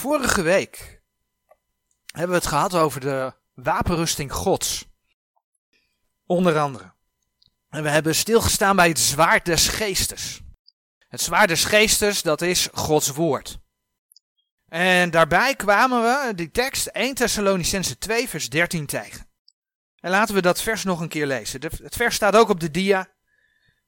Vorige 0.00 0.42
week 0.42 1.02
hebben 2.06 2.30
we 2.30 2.36
het 2.36 2.46
gehad 2.46 2.74
over 2.74 3.00
de 3.00 3.34
wapenrusting 3.54 4.32
Gods. 4.32 4.88
Onder 6.26 6.58
andere. 6.58 6.92
En 7.68 7.82
we 7.82 7.88
hebben 7.88 8.14
stilgestaan 8.14 8.76
bij 8.76 8.88
het 8.88 8.98
zwaard 8.98 9.44
des 9.44 9.68
geestes. 9.68 10.40
Het 11.08 11.20
zwaard 11.20 11.48
des 11.48 11.64
geestes, 11.64 12.22
dat 12.22 12.42
is 12.42 12.68
Gods 12.72 13.08
woord. 13.08 13.58
En 14.68 15.10
daarbij 15.10 15.56
kwamen 15.56 16.02
we 16.02 16.34
die 16.34 16.50
tekst 16.50 16.86
1 16.86 17.14
Thessalonicense 17.14 17.98
2 17.98 18.28
vers 18.28 18.48
13 18.48 18.86
tegen. 18.86 19.28
En 19.96 20.10
laten 20.10 20.34
we 20.34 20.42
dat 20.42 20.62
vers 20.62 20.84
nog 20.84 21.00
een 21.00 21.08
keer 21.08 21.26
lezen. 21.26 21.60
Het 21.60 21.96
vers 21.96 22.14
staat 22.14 22.36
ook 22.36 22.48
op 22.48 22.60
de 22.60 22.70
dia, 22.70 23.12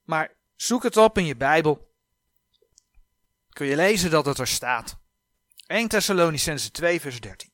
maar 0.03 0.37
zoek 0.57 0.83
het 0.83 0.97
op 0.97 1.19
in 1.19 1.25
je 1.25 1.37
Bijbel. 1.37 1.95
Kun 3.49 3.67
je 3.67 3.77
lezen 3.77 4.11
dat 4.11 4.27
het 4.27 4.39
er 4.39 4.47
staat. 4.47 5.01
1 5.73 5.89
Thessalonicense 5.89 6.70
2 6.70 7.00
vers 7.00 7.20
13. 7.20 7.50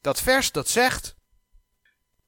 Dat 0.00 0.20
vers 0.20 0.52
dat 0.52 0.68
zegt, 0.68 1.16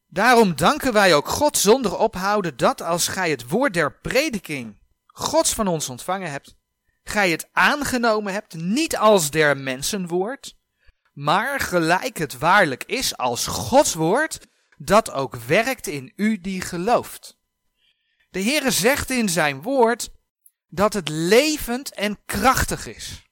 Daarom 0.07 0.57
danken 0.57 0.93
wij 0.93 1.15
ook 1.15 1.29
God 1.29 1.57
zonder 1.57 1.99
ophouden 1.99 2.57
dat 2.57 2.83
als 2.83 3.09
gij 3.09 3.31
het 3.31 3.49
woord 3.49 3.75
der 3.75 3.93
prediking 3.93 4.79
Gods 5.07 5.55
van 5.55 5.67
ons 5.67 5.89
ontvangen 5.89 6.31
hebt, 6.31 6.55
gij 7.03 7.31
het 7.31 7.49
aangenomen 7.53 8.33
hebt, 8.33 8.55
niet 8.55 8.97
als 8.97 9.31
der 9.31 9.57
mensenwoord, 9.57 10.57
maar 11.13 11.61
gelijk 11.61 12.17
het 12.17 12.39
waarlijk 12.39 12.85
is 12.85 13.17
als 13.17 13.47
Gods 13.47 13.95
woord, 13.95 14.47
dat 14.77 15.11
ook 15.11 15.37
werkt 15.37 15.87
in 15.87 16.13
u 16.17 16.41
die 16.41 16.61
gelooft. 16.61 17.37
De 18.31 18.43
Heere 18.43 18.71
zegt 18.71 19.11
in 19.11 19.29
zijn 19.29 19.63
woord 19.63 20.11
dat 20.71 20.93
het 20.93 21.09
levend 21.09 21.95
en 21.95 22.25
krachtig 22.25 22.87
is. 22.87 23.23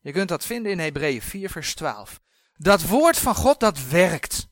Je 0.00 0.12
kunt 0.12 0.28
dat 0.28 0.44
vinden 0.44 0.72
in 0.72 0.78
Hebreeën 0.78 1.22
4 1.22 1.50
vers 1.50 1.74
12. 1.74 2.20
Dat 2.56 2.82
woord 2.82 3.18
van 3.18 3.34
God 3.34 3.60
dat 3.60 3.88
werkt. 3.88 4.48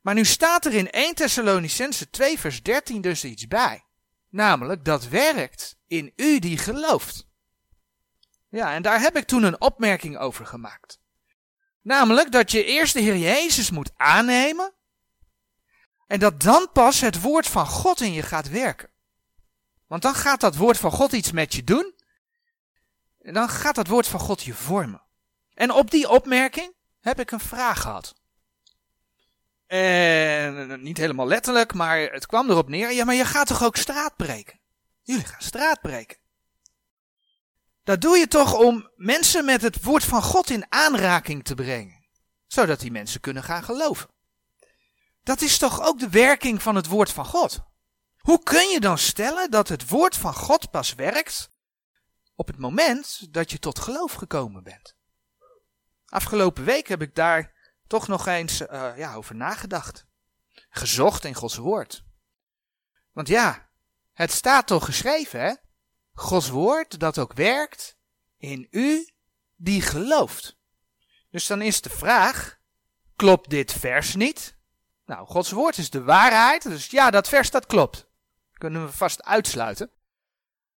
Maar 0.00 0.14
nu 0.14 0.24
staat 0.24 0.64
er 0.64 0.74
in 0.74 0.90
1 0.90 1.14
Thessalonicense 1.14 2.10
2 2.10 2.38
vers 2.38 2.62
13 2.62 3.00
dus 3.00 3.24
iets 3.24 3.46
bij. 3.46 3.84
Namelijk 4.28 4.84
dat 4.84 5.08
werkt 5.08 5.76
in 5.86 6.12
u 6.16 6.38
die 6.38 6.58
gelooft. 6.58 7.26
Ja, 8.48 8.74
en 8.74 8.82
daar 8.82 9.00
heb 9.00 9.16
ik 9.16 9.24
toen 9.24 9.42
een 9.42 9.60
opmerking 9.60 10.18
over 10.18 10.46
gemaakt. 10.46 11.00
Namelijk 11.82 12.32
dat 12.32 12.50
je 12.50 12.64
eerst 12.64 12.92
de 12.92 13.00
Heer 13.00 13.16
Jezus 13.16 13.70
moet 13.70 13.90
aannemen. 13.96 14.74
En 16.06 16.20
dat 16.20 16.40
dan 16.40 16.68
pas 16.72 17.00
het 17.00 17.20
woord 17.20 17.46
van 17.46 17.66
God 17.66 18.00
in 18.00 18.12
je 18.12 18.22
gaat 18.22 18.48
werken. 18.48 18.91
Want 19.92 20.04
dan 20.04 20.14
gaat 20.14 20.40
dat 20.40 20.56
woord 20.56 20.78
van 20.78 20.90
God 20.90 21.12
iets 21.12 21.32
met 21.32 21.54
je 21.54 21.64
doen. 21.64 21.94
En 23.22 23.34
dan 23.34 23.48
gaat 23.48 23.74
dat 23.74 23.86
woord 23.86 24.06
van 24.06 24.20
God 24.20 24.42
je 24.42 24.54
vormen. 24.54 25.02
En 25.54 25.70
op 25.70 25.90
die 25.90 26.08
opmerking 26.08 26.74
heb 27.00 27.20
ik 27.20 27.30
een 27.30 27.40
vraag 27.40 27.80
gehad. 27.80 28.14
En 29.66 30.82
niet 30.82 30.96
helemaal 30.96 31.26
letterlijk, 31.26 31.74
maar 31.74 31.98
het 31.98 32.26
kwam 32.26 32.50
erop 32.50 32.68
neer. 32.68 32.92
Ja, 32.92 33.04
maar 33.04 33.14
je 33.14 33.24
gaat 33.24 33.46
toch 33.46 33.62
ook 33.62 33.76
straat 33.76 34.16
breken? 34.16 34.58
Jullie 35.02 35.24
gaan 35.24 35.42
straat 35.42 35.80
breken. 35.80 36.18
Dat 37.84 38.00
doe 38.00 38.16
je 38.16 38.28
toch 38.28 38.54
om 38.54 38.90
mensen 38.96 39.44
met 39.44 39.62
het 39.62 39.82
woord 39.82 40.04
van 40.04 40.22
God 40.22 40.50
in 40.50 40.66
aanraking 40.68 41.44
te 41.44 41.54
brengen. 41.54 42.04
Zodat 42.46 42.80
die 42.80 42.90
mensen 42.90 43.20
kunnen 43.20 43.42
gaan 43.42 43.62
geloven. 43.62 44.08
Dat 45.22 45.40
is 45.40 45.58
toch 45.58 45.86
ook 45.86 45.98
de 45.98 46.10
werking 46.10 46.62
van 46.62 46.74
het 46.74 46.86
woord 46.86 47.10
van 47.10 47.24
God? 47.24 47.71
Hoe 48.22 48.42
kun 48.42 48.68
je 48.68 48.80
dan 48.80 48.98
stellen 48.98 49.50
dat 49.50 49.68
het 49.68 49.88
woord 49.88 50.16
van 50.16 50.34
God 50.34 50.70
pas 50.70 50.94
werkt 50.94 51.50
op 52.34 52.46
het 52.46 52.58
moment 52.58 53.32
dat 53.32 53.50
je 53.50 53.58
tot 53.58 53.78
geloof 53.78 54.12
gekomen 54.12 54.62
bent? 54.62 54.96
Afgelopen 56.06 56.64
week 56.64 56.88
heb 56.88 57.02
ik 57.02 57.14
daar 57.14 57.52
toch 57.86 58.08
nog 58.08 58.26
eens 58.26 58.60
uh, 58.60 58.92
ja, 58.96 59.14
over 59.14 59.34
nagedacht. 59.34 60.06
Gezocht 60.68 61.24
in 61.24 61.34
Gods 61.34 61.56
woord. 61.56 62.04
Want 63.12 63.28
ja, 63.28 63.68
het 64.12 64.30
staat 64.30 64.66
toch 64.66 64.84
geschreven, 64.84 65.40
hè? 65.40 65.54
Gods 66.12 66.48
woord 66.48 67.00
dat 67.00 67.18
ook 67.18 67.32
werkt 67.32 67.96
in 68.36 68.66
u 68.70 69.10
die 69.56 69.82
gelooft. 69.82 70.56
Dus 71.30 71.46
dan 71.46 71.62
is 71.62 71.80
de 71.80 71.90
vraag, 71.90 72.58
klopt 73.16 73.50
dit 73.50 73.72
vers 73.72 74.14
niet? 74.14 74.56
Nou, 75.06 75.26
Gods 75.26 75.50
woord 75.50 75.78
is 75.78 75.90
de 75.90 76.02
waarheid, 76.02 76.62
dus 76.62 76.86
ja, 76.86 77.10
dat 77.10 77.28
vers 77.28 77.50
dat 77.50 77.66
klopt. 77.66 78.10
Kunnen 78.62 78.86
we 78.86 78.92
vast 78.92 79.22
uitsluiten. 79.22 79.90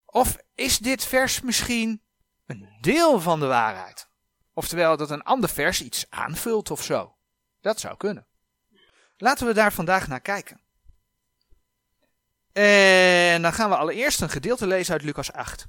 Of 0.06 0.38
is 0.56 0.78
dit 0.78 1.06
vers 1.06 1.42
misschien 1.42 2.02
een 2.46 2.78
deel 2.82 3.20
van 3.22 3.40
de 3.40 3.46
waarheid? 3.46 4.10
Oftewel 4.54 4.98
dat 4.98 5.10
een 5.10 5.24
ander 5.24 5.50
vers 5.50 5.82
iets 5.82 6.10
aanvult 6.10 6.72
of 6.72 6.84
zo. 6.84 7.16
Dat 7.62 7.80
zou 7.80 7.98
kunnen. 7.98 8.28
Laten 9.18 9.48
we 9.48 9.54
daar 9.54 9.74
vandaag 9.74 10.08
naar 10.08 10.20
kijken. 10.20 10.62
En 12.52 13.42
dan 13.42 13.54
gaan 13.54 13.70
we 13.70 13.78
allereerst 13.78 14.22
een 14.22 14.30
gedeelte 14.30 14.68
lezen 14.68 14.94
uit 14.94 15.04
Lucas 15.04 15.32
8. 15.32 15.68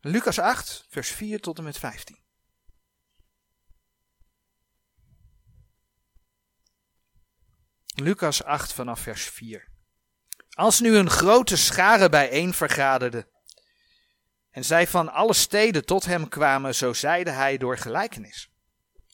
Lucas 0.00 0.38
8, 0.38 0.86
vers 0.88 1.10
4 1.10 1.40
tot 1.40 1.58
en 1.58 1.64
met 1.64 1.78
15. 1.78 2.21
Lucas 7.94 8.44
8 8.44 8.72
vanaf 8.72 9.00
vers 9.00 9.24
4. 9.24 9.68
Als 10.50 10.80
nu 10.80 10.96
een 10.96 11.10
grote 11.10 11.56
schare 11.56 12.08
bijeen 12.08 12.54
vergaderde, 12.54 13.28
en 14.50 14.64
zij 14.64 14.86
van 14.86 15.12
alle 15.12 15.32
steden 15.32 15.84
tot 15.84 16.04
hem 16.04 16.28
kwamen, 16.28 16.74
zo 16.74 16.92
zeide 16.92 17.30
hij 17.30 17.56
door 17.56 17.78
gelijkenis. 17.78 18.50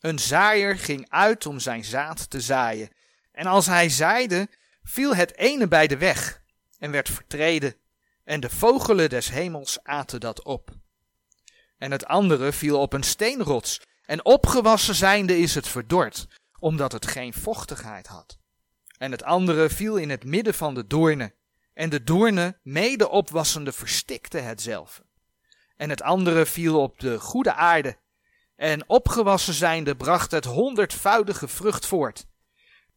Een 0.00 0.19
zaaier 0.19 0.78
ging 0.78 1.11
uit 1.11 1.47
om 1.47 1.59
zijn 1.59 1.84
zaad 1.84 2.31
te 2.31 2.41
zaaien. 2.41 2.91
En 3.33 3.47
als 3.47 3.67
hij 3.67 3.88
zaaide, 3.88 4.49
viel 4.83 5.15
het 5.15 5.37
ene 5.37 5.69
bij 5.69 5.87
de 5.87 5.97
weg 5.97 6.43
en 6.78 6.91
werd 6.91 7.09
vertreden, 7.09 7.75
en 8.25 8.41
de 8.41 8.50
vogelen 8.50 9.09
des 9.09 9.31
hemels 9.31 9.78
aten 9.83 10.21
dat 10.21 10.44
op. 10.44 10.71
En 11.78 11.91
het 11.91 12.06
andere 12.06 12.53
viel 12.53 12.81
op 12.81 12.93
een 12.93 13.03
steenrots, 13.03 13.81
en 14.05 14.25
opgewassen 14.25 14.94
zijnde 14.94 15.38
is 15.38 15.55
het 15.55 15.69
verdord, 15.69 16.27
omdat 16.59 16.93
het 16.93 17.06
geen 17.06 17.34
vochtigheid 17.34 18.06
had. 18.06 18.38
En 18.99 19.11
het 19.11 19.23
andere 19.23 19.71
viel 19.71 19.97
in 19.97 20.11
het 20.11 20.25
midden 20.25 20.55
van 20.55 20.75
de 20.75 20.87
doornen, 20.87 21.35
en 21.75 21.91
de 21.91 22.05
doornen, 22.05 22.61
mede 22.63 23.09
opwassende, 23.09 23.73
verstikte 23.73 24.39
hetzelfde. 24.39 25.03
En 25.77 25.91
het 25.91 26.03
andere 26.03 26.47
viel 26.47 26.81
op 26.81 26.99
de 27.01 27.21
goede 27.21 27.53
aarde, 27.55 27.97
en 28.57 28.89
opgewassen 28.89 29.55
zijnde 29.55 29.97
bracht 29.97 30.31
het 30.31 30.45
honderdvoudige 30.45 31.49
vrucht 31.49 31.87
voort. 31.87 32.27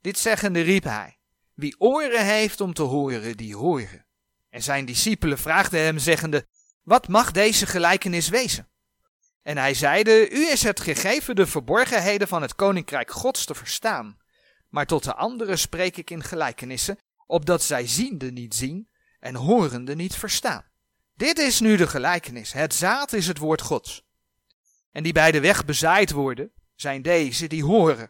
Dit 0.02 0.18
zeggende 0.18 0.62
riep 0.62 0.84
hij, 0.84 1.18
wie 1.54 1.76
oren 1.80 2.26
heeft 2.26 2.62
om 2.62 2.74
te 2.74 2.82
horen, 2.82 3.38
die 3.38 3.56
horen. 3.56 4.06
En 4.50 4.64
zijn 4.64 4.86
discipelen 4.86 5.38
vraagden 5.38 5.82
hem, 5.82 5.98
zeggende, 5.98 6.48
wat 6.84 7.08
mag 7.08 7.32
deze 7.32 7.66
gelijkenis 7.66 8.30
wezen? 8.30 8.70
En 9.42 9.58
hij 9.58 9.74
zeide, 9.74 10.30
u 10.30 10.50
is 10.50 10.64
het 10.64 10.80
gegeven 10.80 11.36
de 11.36 11.48
verborgenheden 11.48 12.28
van 12.28 12.42
het 12.42 12.56
koninkrijk 12.56 13.12
gods 13.12 13.46
te 13.46 13.56
verstaan. 13.56 14.21
Maar 14.72 14.86
tot 14.86 15.04
de 15.04 15.16
anderen 15.16 15.60
spreek 15.60 15.98
ik 15.98 16.10
in 16.10 16.24
gelijkenissen, 16.24 17.00
opdat 17.26 17.64
zij 17.64 17.88
ziende 17.88 18.32
niet 18.32 18.56
zien 18.56 18.90
en 19.20 19.36
horende 19.36 19.96
niet 19.96 20.16
verstaan. 20.16 20.66
Dit 21.16 21.40
is 21.40 21.60
nu 21.60 21.78
de 21.78 21.88
gelijkenis. 21.88 22.54
Het 22.54 22.74
zaad 22.74 23.14
is 23.14 23.28
het 23.28 23.38
woord 23.38 23.62
gods. 23.62 24.06
En 24.92 25.04
die 25.04 25.14
bij 25.14 25.32
de 25.32 25.40
weg 25.40 25.66
bezaaid 25.66 26.12
worden, 26.12 26.52
zijn 26.76 27.02
deze 27.02 27.48
die 27.48 27.64
horen. 27.64 28.10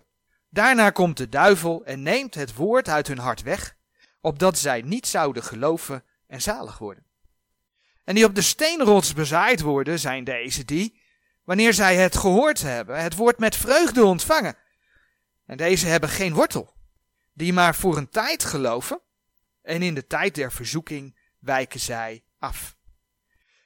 Daarna 0.49 0.89
komt 0.89 1.17
de 1.17 1.29
duivel 1.29 1.85
en 1.85 2.01
neemt 2.01 2.35
het 2.35 2.55
woord 2.55 2.89
uit 2.89 3.07
hun 3.07 3.17
hart 3.17 3.41
weg, 3.41 3.75
opdat 4.21 4.57
zij 4.57 4.81
niet 4.81 5.07
zouden 5.07 5.43
geloven 5.43 6.03
en 6.27 6.41
zalig 6.41 6.77
worden. 6.77 7.05
En 8.03 8.15
die 8.15 8.25
op 8.25 8.35
de 8.35 8.41
steenrots 8.41 9.13
bezaaid 9.13 9.61
worden, 9.61 9.99
zijn 9.99 10.23
deze 10.23 10.65
die, 10.65 11.01
wanneer 11.43 11.73
zij 11.73 11.95
het 11.95 12.17
gehoord 12.17 12.61
hebben, 12.61 13.01
het 13.01 13.15
woord 13.15 13.39
met 13.39 13.55
vreugde 13.55 14.05
ontvangen. 14.05 14.55
En 15.51 15.57
deze 15.57 15.87
hebben 15.87 16.09
geen 16.09 16.33
wortel, 16.33 16.73
die 17.33 17.53
maar 17.53 17.75
voor 17.75 17.97
een 17.97 18.09
tijd 18.09 18.43
geloven, 18.43 19.01
en 19.61 19.81
in 19.81 19.93
de 19.93 20.07
tijd 20.07 20.35
der 20.35 20.51
verzoeking 20.51 21.17
wijken 21.39 21.79
zij 21.79 22.23
af. 22.39 22.75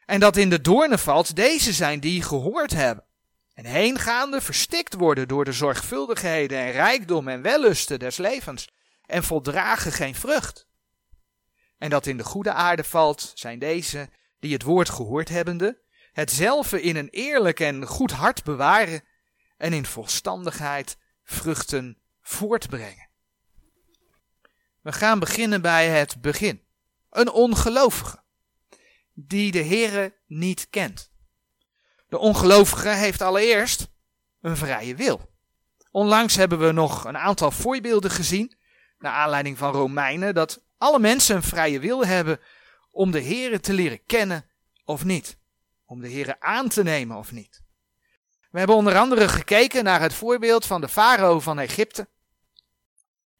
En 0.05 0.19
dat 0.19 0.37
in 0.37 0.49
de 0.49 0.61
doornen 0.61 0.99
valt, 0.99 1.35
deze 1.35 1.73
zijn 1.73 1.99
die 1.99 2.21
gehoord 2.21 2.71
hebben 2.71 3.05
en 3.53 3.65
heengaande 3.65 4.41
verstikt 4.41 4.93
worden 4.93 5.27
door 5.27 5.45
de 5.45 5.51
zorgvuldigheden 5.51 6.57
en 6.57 6.71
rijkdom 6.71 7.27
en 7.27 7.41
wellusten 7.41 7.99
des 7.99 8.17
levens 8.17 8.69
en 9.05 9.23
voldragen 9.23 9.91
geen 9.91 10.15
vrucht. 10.15 10.67
En 11.77 11.89
dat 11.89 12.05
in 12.05 12.17
de 12.17 12.23
goede 12.23 12.53
aarde 12.53 12.83
valt, 12.83 13.31
zijn 13.35 13.59
deze 13.59 14.09
die 14.39 14.53
het 14.53 14.63
woord 14.63 14.89
gehoord 14.89 15.29
hebbende, 15.29 15.81
hetzelfde 16.11 16.81
in 16.81 16.95
een 16.95 17.09
eerlijk 17.09 17.59
en 17.59 17.85
goed 17.85 18.11
hart 18.11 18.43
bewaren 18.43 19.03
en 19.57 19.73
in 19.73 19.85
volstandigheid 19.85 20.97
vruchten 21.25 21.97
voortbrengen. 22.21 23.09
We 24.81 24.91
gaan 24.91 25.19
beginnen 25.19 25.61
bij 25.61 25.87
het 25.89 26.21
begin. 26.21 26.63
een 27.09 27.31
ongelovige 27.31 28.23
die 29.13 29.51
de 29.51 29.63
Heere 29.63 30.15
niet 30.27 30.69
kent. 30.69 31.11
De 32.07 32.17
ongelovige 32.17 32.89
heeft 32.89 33.21
allereerst 33.21 33.87
een 34.41 34.57
vrije 34.57 34.95
wil. 34.95 35.33
Onlangs 35.91 36.35
hebben 36.35 36.59
we 36.59 36.71
nog 36.71 37.05
een 37.05 37.17
aantal 37.17 37.51
voorbeelden 37.51 38.11
gezien, 38.11 38.57
naar 38.99 39.11
aanleiding 39.11 39.57
van 39.57 39.71
Romeinen, 39.71 40.33
dat 40.33 40.63
alle 40.77 40.99
mensen 40.99 41.35
een 41.35 41.43
vrije 41.43 41.79
wil 41.79 42.05
hebben 42.05 42.39
om 42.91 43.11
de 43.11 43.23
Heere 43.23 43.59
te 43.59 43.73
leren 43.73 44.03
kennen 44.05 44.45
of 44.85 45.03
niet. 45.03 45.37
Om 45.85 46.01
de 46.01 46.11
Heere 46.11 46.39
aan 46.39 46.69
te 46.69 46.83
nemen 46.83 47.17
of 47.17 47.31
niet. 47.31 47.63
We 48.55 48.61
hebben 48.61 48.79
onder 48.79 48.97
andere 48.97 49.27
gekeken 49.27 49.83
naar 49.83 50.01
het 50.01 50.13
voorbeeld 50.13 50.65
van 50.65 50.81
de 50.81 50.87
farao 50.87 51.39
van 51.39 51.59
Egypte. 51.59 52.07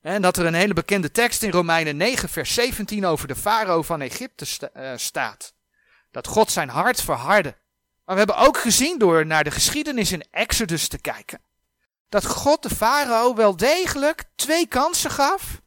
En 0.02 0.22
dat 0.22 0.38
er 0.38 0.46
een 0.46 0.54
hele 0.54 0.74
bekende 0.74 1.12
tekst 1.12 1.44
in 1.44 1.52
Romeinen 1.52 1.98
9, 1.98 2.30
vers 2.30 2.54
17 2.54 3.06
over 3.06 3.28
de 3.28 3.36
farao 3.36 3.82
van 3.82 4.02
Egypte 4.02 4.72
eh, 4.72 4.92
staat. 4.96 5.54
Dat 6.12 6.28
God 6.28 6.52
zijn 6.52 6.70
hart 6.70 7.02
verhardde. 7.02 7.56
Maar 8.06 8.16
we 8.16 8.22
hebben 8.22 8.48
ook 8.48 8.58
gezien 8.58 8.98
door 8.98 9.26
naar 9.26 9.44
de 9.44 9.52
geschiedenis 9.52 10.12
in 10.12 10.24
Exodus 10.32 10.88
te 10.88 10.98
kijken. 10.98 11.42
Dat 12.10 12.26
God 12.26 12.64
de 12.64 12.70
farao 12.70 13.36
wel 13.36 13.58
degelijk 13.58 14.24
twee 14.36 14.68
kansen 14.68 15.12
gaf 15.12 15.62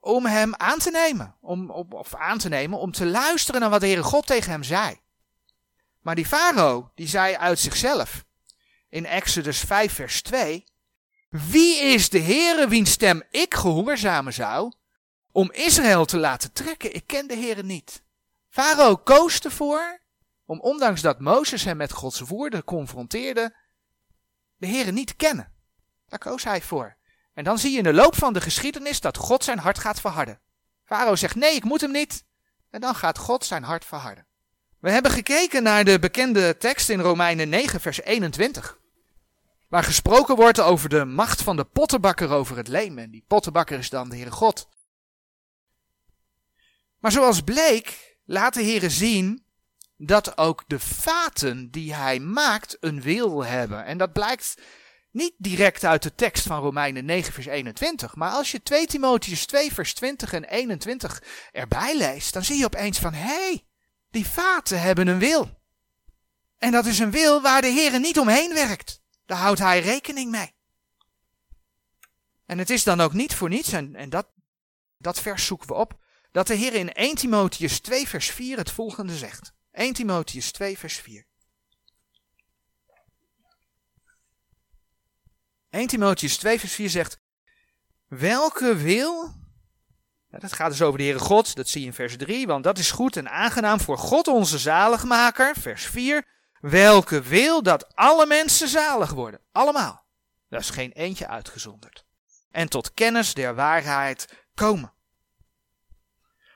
om 0.00 0.26
hem 0.26 0.54
aan 0.54 0.78
te 0.78 0.90
nemen. 0.90 1.36
Om, 1.40 1.70
of 1.70 2.14
aan 2.14 2.38
te 2.38 2.48
nemen 2.48 2.78
om 2.78 2.92
te 2.92 3.06
luisteren 3.06 3.60
naar 3.60 3.70
wat 3.70 3.80
de 3.80 3.86
Heere 3.86 4.02
God 4.02 4.26
tegen 4.26 4.50
hem 4.50 4.62
zei. 4.62 5.00
Maar 6.00 6.14
die 6.14 6.26
farao, 6.26 6.90
die 6.94 7.08
zei 7.08 7.34
uit 7.34 7.58
zichzelf 7.58 8.28
in 8.90 9.06
Exodus 9.06 9.60
5 9.60 9.92
vers 9.92 10.22
2. 10.22 10.64
Wie 11.28 11.76
is 11.76 12.08
de 12.08 12.20
Heere 12.20 12.68
wiens 12.68 12.90
stem 12.90 13.22
ik 13.30 13.54
gehoorzamen 13.54 14.32
zou 14.32 14.72
om 15.32 15.52
Israël 15.52 16.04
te 16.04 16.18
laten 16.18 16.52
trekken? 16.52 16.94
Ik 16.94 17.06
ken 17.06 17.26
de 17.26 17.36
Heere 17.36 17.62
niet. 17.62 18.02
Farao 18.48 18.96
koos 18.96 19.40
ervoor 19.40 20.00
om 20.44 20.60
ondanks 20.60 21.00
dat 21.00 21.20
Mozes 21.20 21.64
hem 21.64 21.76
met 21.76 21.92
Gods 21.92 22.20
woorden 22.20 22.64
confronteerde, 22.64 23.56
de 24.56 24.66
Heere 24.66 24.90
niet 24.90 25.06
te 25.06 25.14
kennen. 25.14 25.52
Daar 26.08 26.18
koos 26.18 26.44
hij 26.44 26.62
voor. 26.62 26.96
En 27.34 27.44
dan 27.44 27.58
zie 27.58 27.70
je 27.70 27.78
in 27.78 27.84
de 27.84 27.92
loop 27.92 28.16
van 28.16 28.32
de 28.32 28.40
geschiedenis 28.40 29.00
dat 29.00 29.16
God 29.16 29.44
zijn 29.44 29.58
hart 29.58 29.78
gaat 29.78 30.00
verharden. 30.00 30.40
Farao 30.84 31.16
zegt 31.16 31.34
nee, 31.34 31.54
ik 31.54 31.64
moet 31.64 31.80
hem 31.80 31.90
niet. 31.90 32.24
En 32.70 32.80
dan 32.80 32.94
gaat 32.94 33.18
God 33.18 33.44
zijn 33.44 33.62
hart 33.62 33.84
verharden. 33.84 34.26
We 34.78 34.90
hebben 34.90 35.10
gekeken 35.10 35.62
naar 35.62 35.84
de 35.84 35.98
bekende 35.98 36.56
tekst 36.56 36.88
in 36.88 37.00
Romeinen 37.00 37.48
9, 37.48 37.80
vers 37.80 38.00
21. 38.00 38.79
Waar 39.70 39.84
gesproken 39.84 40.36
wordt 40.36 40.60
over 40.60 40.88
de 40.88 41.04
macht 41.04 41.42
van 41.42 41.56
de 41.56 41.64
pottenbakker 41.64 42.30
over 42.30 42.56
het 42.56 42.68
leem. 42.68 42.98
En 42.98 43.10
die 43.10 43.24
pottenbakker 43.26 43.78
is 43.78 43.90
dan 43.90 44.08
de 44.08 44.16
Heere 44.16 44.30
God. 44.30 44.68
Maar 46.98 47.12
zoals 47.12 47.40
bleek, 47.40 48.16
laat 48.24 48.54
de 48.54 48.62
Heere 48.62 48.90
zien 48.90 49.44
dat 49.96 50.38
ook 50.38 50.64
de 50.66 50.78
vaten 50.78 51.70
die 51.70 51.94
hij 51.94 52.18
maakt 52.18 52.76
een 52.80 53.02
wil 53.02 53.44
hebben. 53.44 53.84
En 53.84 53.98
dat 53.98 54.12
blijkt 54.12 54.54
niet 55.10 55.34
direct 55.38 55.84
uit 55.84 56.02
de 56.02 56.14
tekst 56.14 56.46
van 56.46 56.60
Romeinen 56.60 57.04
9 57.04 57.32
vers 57.32 57.46
21, 57.46 58.14
maar 58.14 58.30
als 58.30 58.50
je 58.50 58.62
2 58.62 58.86
Timotheus 58.86 59.46
2 59.46 59.72
vers 59.72 59.94
20 59.94 60.32
en 60.32 60.44
21 60.44 61.22
erbij 61.52 61.96
leest, 61.96 62.32
dan 62.32 62.44
zie 62.44 62.58
je 62.58 62.64
opeens 62.64 62.98
van, 62.98 63.12
hé, 63.12 63.20
hey, 63.20 63.66
die 64.10 64.26
vaten 64.26 64.80
hebben 64.80 65.06
een 65.06 65.18
wil. 65.18 65.60
En 66.58 66.72
dat 66.72 66.86
is 66.86 66.98
een 66.98 67.10
wil 67.10 67.42
waar 67.42 67.60
de 67.60 67.68
Heer 67.68 68.00
niet 68.00 68.18
omheen 68.18 68.54
werkt. 68.54 68.99
Daar 69.30 69.38
houdt 69.38 69.58
hij 69.58 69.80
rekening 69.80 70.30
mee. 70.30 70.54
En 72.46 72.58
het 72.58 72.70
is 72.70 72.84
dan 72.84 73.00
ook 73.00 73.12
niet 73.12 73.34
voor 73.34 73.48
niets, 73.48 73.72
en, 73.72 73.94
en 73.94 74.10
dat, 74.10 74.28
dat 74.98 75.20
vers 75.20 75.46
zoeken 75.46 75.68
we 75.68 75.74
op, 75.74 75.98
dat 76.32 76.46
de 76.46 76.54
Heer 76.54 76.74
in 76.74 76.92
1 76.92 77.14
Timotheus 77.14 77.80
2 77.80 78.08
vers 78.08 78.30
4 78.30 78.56
het 78.56 78.70
volgende 78.70 79.16
zegt. 79.16 79.52
1 79.72 79.92
Timotheus 79.92 80.52
2 80.52 80.78
vers 80.78 80.98
4. 80.98 81.26
1 85.70 85.86
Timotheus 85.86 86.36
2 86.36 86.60
vers 86.60 86.72
4 86.72 86.90
zegt, 86.90 87.20
welke 88.06 88.76
wil, 88.76 89.34
dat 90.30 90.52
gaat 90.52 90.70
dus 90.70 90.82
over 90.82 90.98
de 90.98 91.04
Heere 91.04 91.18
God, 91.18 91.54
dat 91.54 91.68
zie 91.68 91.80
je 91.80 91.86
in 91.86 91.92
vers 91.92 92.16
3, 92.16 92.46
want 92.46 92.64
dat 92.64 92.78
is 92.78 92.90
goed 92.90 93.16
en 93.16 93.30
aangenaam 93.30 93.80
voor 93.80 93.98
God 93.98 94.28
onze 94.28 94.58
zaligmaker, 94.58 95.56
vers 95.56 95.84
4, 95.84 96.39
welke 96.60 97.22
wil 97.22 97.62
dat 97.62 97.96
alle 97.96 98.26
mensen 98.26 98.68
zalig 98.68 99.10
worden, 99.10 99.40
allemaal. 99.52 100.04
Daar 100.48 100.60
is 100.60 100.70
geen 100.70 100.92
eentje 100.92 101.28
uitgezonderd. 101.28 102.04
En 102.50 102.68
tot 102.68 102.94
kennis 102.94 103.34
der 103.34 103.54
waarheid 103.54 104.28
komen. 104.54 104.92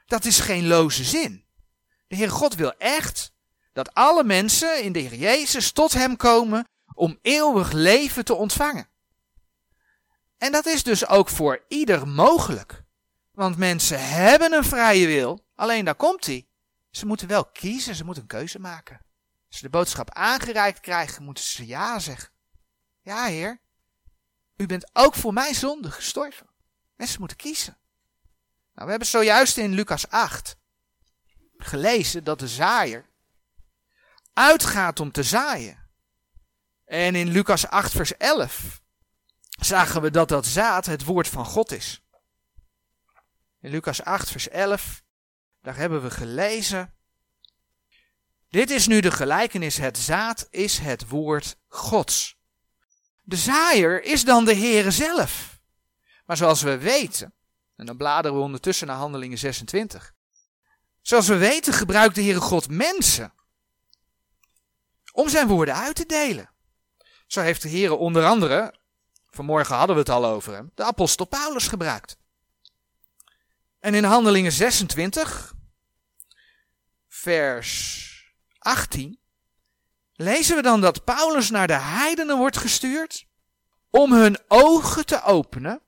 Dat 0.06 0.24
is 0.24 0.40
geen 0.40 0.66
loze 0.66 1.04
zin. 1.04 1.44
De 2.06 2.16
Heer 2.16 2.30
God 2.30 2.54
wil 2.54 2.72
echt 2.78 3.32
dat 3.72 3.94
alle 3.94 4.24
mensen 4.24 4.82
in 4.82 4.92
de 4.92 4.98
Heer 4.98 5.14
Jezus 5.14 5.72
tot 5.72 5.92
Hem 5.92 6.16
komen 6.16 6.68
om 6.94 7.18
eeuwig 7.22 7.72
leven 7.72 8.24
te 8.24 8.34
ontvangen. 8.34 8.88
En 10.38 10.52
dat 10.52 10.66
is 10.66 10.82
dus 10.82 11.06
ook 11.06 11.28
voor 11.28 11.64
ieder 11.68 12.08
mogelijk. 12.08 12.82
Want 13.32 13.56
mensen 13.56 14.08
hebben 14.08 14.52
een 14.52 14.64
vrije 14.64 15.06
wil, 15.06 15.44
alleen 15.54 15.84
daar 15.84 15.94
komt 15.94 16.26
hij. 16.26 16.46
Ze 16.90 17.06
moeten 17.06 17.28
wel 17.28 17.44
kiezen, 17.44 17.94
ze 17.94 18.04
moeten 18.04 18.22
een 18.22 18.28
keuze 18.28 18.58
maken. 18.58 19.03
Als 19.54 19.62
ze 19.62 19.68
de 19.68 19.78
boodschap 19.78 20.10
aangereikt 20.10 20.80
krijgen, 20.80 21.22
moeten 21.22 21.44
ze 21.44 21.66
ja 21.66 21.98
zeggen. 21.98 22.30
Ja, 23.00 23.26
Heer, 23.26 23.60
u 24.56 24.66
bent 24.66 24.90
ook 24.92 25.14
voor 25.14 25.32
mijn 25.32 25.54
zonde 25.54 25.90
gestorven. 25.90 26.46
Mensen 26.96 27.18
moeten 27.18 27.36
kiezen. 27.36 27.78
Nou, 28.72 28.84
we 28.84 28.90
hebben 28.90 29.08
zojuist 29.08 29.56
in 29.56 29.72
Lucas 29.72 30.08
8 30.08 30.56
gelezen 31.56 32.24
dat 32.24 32.38
de 32.38 32.48
zaaier 32.48 33.10
uitgaat 34.32 35.00
om 35.00 35.12
te 35.12 35.22
zaaien. 35.22 35.90
En 36.84 37.14
in 37.14 37.28
Lucas 37.28 37.66
8, 37.66 37.92
vers 37.92 38.16
11 38.16 38.80
zagen 39.48 40.02
we 40.02 40.10
dat 40.10 40.28
dat 40.28 40.46
zaad 40.46 40.86
het 40.86 41.04
woord 41.04 41.28
van 41.28 41.44
God 41.44 41.72
is. 41.72 42.04
In 43.60 43.70
Lucas 43.70 44.02
8, 44.02 44.30
vers 44.30 44.48
11, 44.48 45.02
daar 45.60 45.76
hebben 45.76 46.02
we 46.02 46.10
gelezen. 46.10 46.93
Dit 48.54 48.70
is 48.70 48.86
nu 48.86 49.00
de 49.00 49.10
gelijkenis: 49.10 49.76
het 49.76 49.98
zaad 49.98 50.46
is 50.50 50.78
het 50.78 51.08
woord 51.08 51.56
Gods. 51.68 52.36
De 53.22 53.36
zaaier 53.36 54.02
is 54.02 54.24
dan 54.24 54.44
de 54.44 54.54
Heere 54.54 54.90
zelf. 54.90 55.60
Maar 56.26 56.36
zoals 56.36 56.62
we 56.62 56.78
weten, 56.78 57.34
en 57.76 57.86
dan 57.86 57.96
bladeren 57.96 58.36
we 58.36 58.42
ondertussen 58.42 58.86
naar 58.86 58.96
Handelingen 58.96 59.38
26. 59.38 60.14
Zoals 61.02 61.28
we 61.28 61.36
weten 61.36 61.72
gebruikt 61.72 62.14
de 62.14 62.22
Heere 62.22 62.40
God 62.40 62.68
mensen 62.70 63.32
om 65.12 65.28
zijn 65.28 65.46
woorden 65.46 65.74
uit 65.74 65.96
te 65.96 66.06
delen. 66.06 66.50
Zo 67.26 67.40
heeft 67.40 67.62
de 67.62 67.68
Heere 67.68 67.94
onder 67.94 68.24
andere 68.24 68.74
Vanmorgen 69.30 69.76
hadden 69.76 69.96
we 69.96 70.02
het 70.02 70.10
al 70.10 70.26
over 70.26 70.54
hem. 70.54 70.70
De 70.74 70.84
apostel 70.84 71.26
Paulus 71.26 71.68
gebruikt. 71.68 72.16
En 73.80 73.94
in 73.94 74.04
Handelingen 74.04 74.52
26, 74.52 75.54
vers 77.08 78.13
18, 78.64 79.18
lezen 80.14 80.56
we 80.56 80.62
dan 80.62 80.80
dat 80.80 81.04
Paulus 81.04 81.50
naar 81.50 81.66
de 81.66 81.78
heidenen 81.78 82.36
wordt 82.36 82.56
gestuurd 82.56 83.26
om 83.90 84.12
hun 84.12 84.38
ogen 84.48 85.06
te 85.06 85.22
openen 85.22 85.80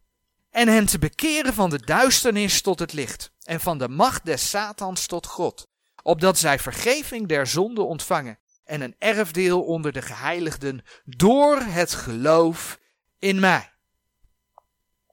en 0.50 0.68
hen 0.68 0.86
te 0.86 0.98
bekeren 0.98 1.54
van 1.54 1.70
de 1.70 1.84
duisternis 1.84 2.62
tot 2.62 2.78
het 2.78 2.92
licht 2.92 3.30
en 3.42 3.60
van 3.60 3.78
de 3.78 3.88
macht 3.88 4.24
des 4.24 4.50
Satans 4.50 5.06
tot 5.06 5.26
God, 5.26 5.66
opdat 6.02 6.38
zij 6.38 6.58
vergeving 6.58 7.28
der 7.28 7.46
zonde 7.46 7.82
ontvangen 7.82 8.38
en 8.64 8.80
een 8.80 8.94
erfdeel 8.98 9.62
onder 9.62 9.92
de 9.92 10.02
geheiligden 10.02 10.84
door 11.04 11.60
het 11.60 11.92
geloof 11.92 12.78
in 13.18 13.40
mij. 13.40 13.72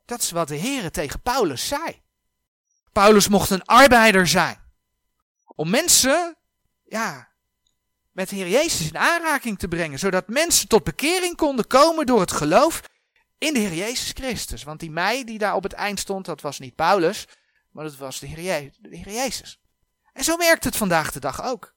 Dat 0.05 0.21
is 0.21 0.31
wat 0.31 0.47
de 0.47 0.55
Heer 0.55 0.91
tegen 0.91 1.21
Paulus 1.21 1.67
zei. 1.67 2.01
Paulus 2.91 3.27
mocht 3.27 3.49
een 3.49 3.65
arbeider 3.65 4.27
zijn. 4.27 4.61
Om 5.45 5.69
mensen, 5.69 6.35
ja, 6.83 7.32
met 8.13 8.29
de 8.29 8.35
Heer 8.35 8.49
Jezus 8.49 8.87
in 8.87 8.97
aanraking 8.97 9.59
te 9.59 9.67
brengen. 9.67 9.99
Zodat 9.99 10.27
mensen 10.27 10.67
tot 10.67 10.83
bekering 10.83 11.35
konden 11.35 11.67
komen 11.67 12.05
door 12.05 12.19
het 12.19 12.31
geloof 12.31 12.81
in 13.37 13.53
de 13.53 13.59
Heer 13.59 13.73
Jezus 13.73 14.11
Christus. 14.13 14.63
Want 14.63 14.79
die 14.79 14.91
mij 14.91 15.23
die 15.23 15.37
daar 15.37 15.55
op 15.55 15.63
het 15.63 15.73
eind 15.73 15.99
stond, 15.99 16.25
dat 16.25 16.41
was 16.41 16.59
niet 16.59 16.75
Paulus, 16.75 17.27
maar 17.71 17.83
dat 17.83 17.95
was 17.95 18.19
de 18.19 18.27
Heer, 18.27 19.13
Jezus. 19.13 19.59
En 20.13 20.23
zo 20.23 20.37
werkt 20.37 20.63
het 20.63 20.75
vandaag 20.75 21.11
de 21.11 21.19
dag 21.19 21.43
ook. 21.43 21.75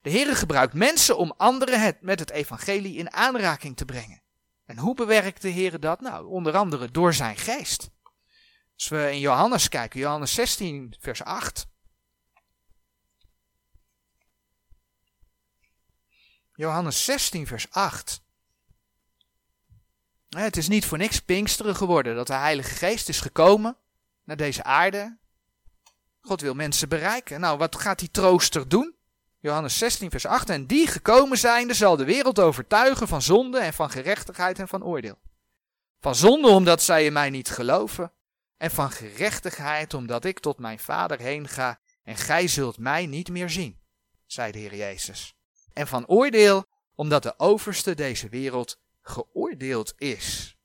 De 0.00 0.10
Heer 0.10 0.36
gebruikt 0.36 0.74
mensen 0.74 1.16
om 1.18 1.34
anderen 1.36 1.96
met 2.00 2.18
het 2.18 2.30
evangelie 2.30 2.96
in 2.96 3.12
aanraking 3.12 3.76
te 3.76 3.84
brengen. 3.84 4.22
En 4.64 4.78
hoe 4.78 4.94
bewerkt 4.94 5.42
de 5.42 5.48
Heer 5.48 5.80
dat? 5.80 6.00
Nou, 6.00 6.26
onder 6.26 6.56
andere 6.56 6.90
door 6.90 7.14
zijn 7.14 7.36
geest. 7.36 7.90
Als 8.74 8.88
we 8.88 9.10
in 9.12 9.18
Johannes 9.18 9.68
kijken, 9.68 10.00
Johannes 10.00 10.34
16, 10.34 10.94
vers 11.00 11.22
8. 11.22 11.66
Johannes 16.56 17.04
16, 17.04 17.46
vers 17.46 17.70
8. 17.70 18.24
Het 20.28 20.56
is 20.56 20.68
niet 20.68 20.86
voor 20.86 20.98
niks 20.98 21.20
Pinksteren 21.20 21.76
geworden 21.76 22.14
dat 22.14 22.26
de 22.26 22.34
Heilige 22.34 22.74
Geest 22.74 23.08
is 23.08 23.20
gekomen 23.20 23.76
naar 24.24 24.36
deze 24.36 24.62
aarde. 24.62 25.18
God 26.20 26.40
wil 26.40 26.54
mensen 26.54 26.88
bereiken. 26.88 27.40
Nou, 27.40 27.58
wat 27.58 27.76
gaat 27.76 27.98
die 27.98 28.10
trooster 28.10 28.68
doen? 28.68 28.94
Johannes 29.40 29.78
16, 29.78 30.10
vers 30.10 30.26
8. 30.26 30.50
En 30.50 30.66
die 30.66 30.86
gekomen 30.86 31.38
zijnde 31.38 31.74
zal 31.74 31.96
de 31.96 32.04
wereld 32.04 32.38
overtuigen 32.38 33.08
van 33.08 33.22
zonde 33.22 33.58
en 33.58 33.72
van 33.72 33.90
gerechtigheid 33.90 34.58
en 34.58 34.68
van 34.68 34.84
oordeel. 34.84 35.18
Van 36.00 36.14
zonde 36.14 36.48
omdat 36.48 36.82
zij 36.82 37.04
in 37.04 37.12
mij 37.12 37.30
niet 37.30 37.50
geloven. 37.50 38.12
En 38.56 38.70
van 38.70 38.90
gerechtigheid 38.90 39.94
omdat 39.94 40.24
ik 40.24 40.38
tot 40.38 40.58
mijn 40.58 40.78
vader 40.78 41.18
heen 41.18 41.48
ga 41.48 41.80
en 42.02 42.16
gij 42.16 42.48
zult 42.48 42.78
mij 42.78 43.06
niet 43.06 43.28
meer 43.28 43.50
zien, 43.50 43.80
zei 44.26 44.52
de 44.52 44.58
Heer 44.58 44.76
Jezus. 44.76 45.35
En 45.76 45.86
van 45.86 46.06
oordeel 46.06 46.64
omdat 46.94 47.22
de 47.22 47.38
overste 47.38 47.94
deze 47.94 48.28
wereld 48.28 48.78
geoordeeld 49.02 49.94
is. 49.96 50.56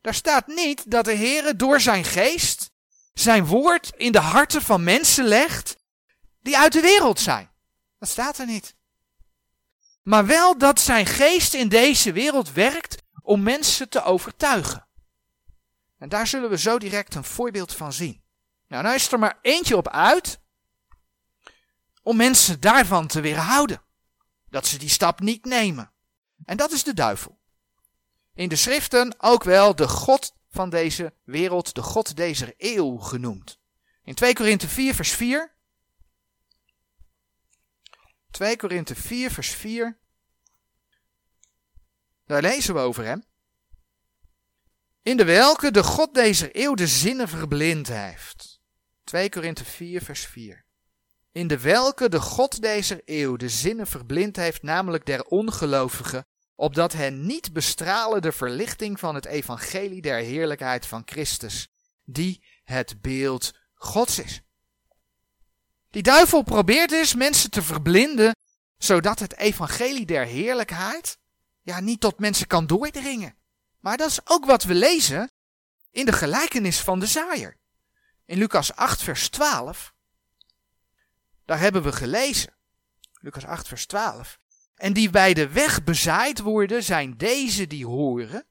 Daar 0.00 0.14
staat 0.14 0.46
niet 0.46 0.90
dat 0.90 1.04
de 1.04 1.12
Heer 1.12 1.56
door 1.56 1.80
zijn 1.80 2.04
geest 2.04 2.70
zijn 3.14 3.46
woord 3.46 3.92
in 3.96 4.12
de 4.12 4.20
harten 4.20 4.62
van 4.62 4.84
mensen 4.84 5.24
legt 5.24 5.76
die 6.42 6.58
uit 6.58 6.72
de 6.72 6.80
wereld 6.80 7.20
zijn. 7.20 7.50
Dat 7.98 8.08
staat 8.08 8.38
er 8.38 8.46
niet. 8.46 8.74
Maar 10.02 10.26
wel 10.26 10.58
dat 10.58 10.80
zijn 10.80 11.06
geest 11.06 11.54
in 11.54 11.68
deze 11.68 12.12
wereld 12.12 12.52
werkt 12.52 13.02
om 13.22 13.42
mensen 13.42 13.88
te 13.88 14.02
overtuigen. 14.02 14.86
En 15.98 16.08
daar 16.08 16.26
zullen 16.26 16.50
we 16.50 16.58
zo 16.58 16.78
direct 16.78 17.14
een 17.14 17.24
voorbeeld 17.24 17.74
van 17.74 17.92
zien. 17.92 18.22
Nou, 18.68 18.82
nou 18.82 18.94
is 18.94 19.12
er 19.12 19.18
maar 19.18 19.38
eentje 19.42 19.76
op 19.76 19.88
uit 19.88 20.38
om 22.02 22.16
mensen 22.16 22.60
daarvan 22.60 23.06
te 23.06 23.20
weerhouden. 23.20 23.84
Dat 24.48 24.66
ze 24.66 24.78
die 24.78 24.88
stap 24.88 25.20
niet 25.20 25.44
nemen. 25.44 25.92
En 26.44 26.56
dat 26.56 26.72
is 26.72 26.82
de 26.84 26.94
duivel. 26.94 27.38
In 28.34 28.48
de 28.48 28.56
schriften 28.56 29.14
ook 29.18 29.44
wel 29.44 29.74
de 29.74 29.88
God 29.88 30.34
van 30.48 30.70
deze 30.70 31.14
wereld, 31.24 31.74
de 31.74 31.82
God 31.82 32.16
deze 32.16 32.54
eeuw 32.56 32.96
genoemd. 32.96 33.60
In 34.02 34.14
2 34.14 34.34
Korinthe 34.34 34.68
4 34.68 34.94
vers 34.94 35.10
4. 35.10 35.54
2 38.30 38.56
Korinthe 38.56 38.94
4 38.94 39.30
vers 39.30 39.50
4. 39.50 39.98
Daar 42.26 42.42
lezen 42.42 42.74
we 42.74 42.80
over 42.80 43.04
hem. 43.04 43.24
In 45.02 45.16
de 45.16 45.24
welke 45.24 45.70
de 45.70 45.82
God 45.82 46.14
deze 46.14 46.48
eeuw 46.52 46.74
de 46.74 46.86
zinnen 46.86 47.28
verblind 47.28 47.88
heeft. 47.88 48.60
2 49.04 49.28
Korinthe 49.28 49.64
4 49.64 50.02
vers 50.02 50.26
4. 50.26 50.65
In 51.36 51.46
de 51.46 51.60
welke 51.60 52.08
de 52.08 52.20
God 52.20 52.62
deze 52.62 53.02
eeuw 53.04 53.36
de 53.36 53.48
zinnen 53.48 53.86
verblind 53.86 54.36
heeft, 54.36 54.62
namelijk 54.62 55.06
der 55.06 55.24
ongelovigen, 55.24 56.26
opdat 56.54 56.92
hen 56.92 57.26
niet 57.26 57.52
bestralen 57.52 58.22
de 58.22 58.32
verlichting 58.32 58.98
van 58.98 59.14
het 59.14 59.24
evangelie 59.24 60.02
der 60.02 60.18
heerlijkheid 60.18 60.86
van 60.86 61.02
Christus, 61.04 61.68
die 62.04 62.42
het 62.64 63.00
beeld 63.00 63.52
Gods 63.74 64.18
is. 64.18 64.40
Die 65.90 66.02
duivel 66.02 66.42
probeert 66.42 66.88
dus 66.88 67.14
mensen 67.14 67.50
te 67.50 67.62
verblinden, 67.62 68.36
zodat 68.78 69.18
het 69.18 69.36
evangelie 69.36 70.06
der 70.06 70.26
heerlijkheid 70.26 71.18
ja, 71.62 71.80
niet 71.80 72.00
tot 72.00 72.18
mensen 72.18 72.46
kan 72.46 72.66
doordringen. 72.66 73.36
Maar 73.80 73.96
dat 73.96 74.08
is 74.08 74.20
ook 74.24 74.44
wat 74.44 74.64
we 74.64 74.74
lezen 74.74 75.30
in 75.90 76.06
de 76.06 76.12
gelijkenis 76.12 76.80
van 76.80 77.00
de 77.00 77.06
zaaier. 77.06 77.56
In 78.24 78.38
Lucas 78.38 78.74
8, 78.74 79.02
vers 79.02 79.28
12. 79.28 79.94
Daar 81.46 81.58
hebben 81.58 81.82
we 81.82 81.92
gelezen. 81.92 82.54
Lucas 83.20 83.44
8, 83.44 83.68
vers 83.68 83.86
12. 83.86 84.38
En 84.74 84.92
die 84.92 85.10
bij 85.10 85.34
de 85.34 85.48
weg 85.48 85.84
bezaaid 85.84 86.40
worden, 86.40 86.82
zijn 86.82 87.16
deze 87.16 87.66
die 87.66 87.86
horen. 87.86 88.46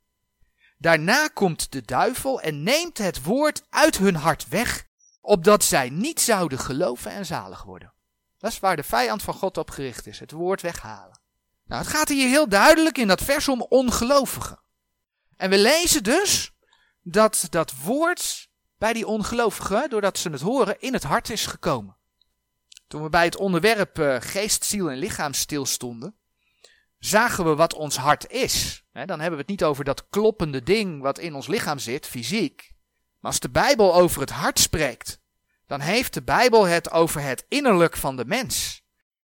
Daarna 0.77 1.27
komt 1.27 1.71
de 1.71 1.81
duivel 1.81 2.41
en 2.41 2.63
neemt 2.63 2.97
het 2.97 3.23
woord 3.23 3.63
uit 3.69 3.97
hun 3.97 4.15
hart 4.15 4.47
weg, 4.47 4.85
opdat 5.21 5.63
zij 5.63 5.89
niet 5.89 6.21
zouden 6.21 6.59
geloven 6.59 7.11
en 7.11 7.25
zalig 7.25 7.63
worden. 7.63 7.93
Dat 8.37 8.51
is 8.51 8.59
waar 8.59 8.75
de 8.75 8.83
vijand 8.83 9.23
van 9.23 9.33
God 9.33 9.57
op 9.57 9.69
gericht 9.69 10.07
is, 10.07 10.19
het 10.19 10.31
woord 10.31 10.61
weghalen. 10.61 11.19
Nou, 11.65 11.81
het 11.81 11.91
gaat 11.91 12.09
hier 12.09 12.27
heel 12.27 12.49
duidelijk 12.49 12.97
in 12.97 13.07
dat 13.07 13.21
vers 13.21 13.47
om 13.47 13.61
ongelovigen. 13.61 14.59
En 15.37 15.49
we 15.49 15.57
lezen 15.57 16.03
dus 16.03 16.51
dat 17.01 17.47
dat 17.49 17.73
woord 17.83 18.49
bij 18.77 18.93
die 18.93 19.07
ongelovigen, 19.07 19.89
doordat 19.89 20.17
ze 20.17 20.29
het 20.29 20.41
horen, 20.41 20.79
in 20.79 20.93
het 20.93 21.03
hart 21.03 21.29
is 21.29 21.45
gekomen. 21.45 21.97
Toen 22.87 23.03
we 23.03 23.09
bij 23.09 23.23
het 23.23 23.37
onderwerp 23.37 23.99
uh, 23.99 24.15
geest, 24.19 24.65
ziel 24.65 24.89
en 24.89 24.97
lichaam 24.97 25.33
stilstonden, 25.33 26.15
zagen 26.99 27.45
we 27.45 27.55
wat 27.55 27.73
ons 27.73 27.97
hart 27.97 28.31
is. 28.31 28.83
dan 28.91 29.07
hebben 29.07 29.31
we 29.31 29.37
het 29.37 29.47
niet 29.47 29.63
over 29.63 29.83
dat 29.83 30.09
kloppende 30.09 30.63
ding 30.63 31.01
wat 31.01 31.19
in 31.19 31.35
ons 31.35 31.47
lichaam 31.47 31.79
zit, 31.79 32.05
fysiek. 32.05 32.73
Maar 33.19 33.31
als 33.31 33.39
de 33.39 33.49
Bijbel 33.49 33.95
over 33.95 34.21
het 34.21 34.29
hart 34.29 34.59
spreekt, 34.59 35.19
dan 35.67 35.79
heeft 35.79 36.13
de 36.13 36.23
Bijbel 36.23 36.63
het 36.63 36.91
over 36.91 37.21
het 37.21 37.45
innerlijk 37.47 37.97
van 37.97 38.15
de 38.15 38.25
mens. 38.25 38.83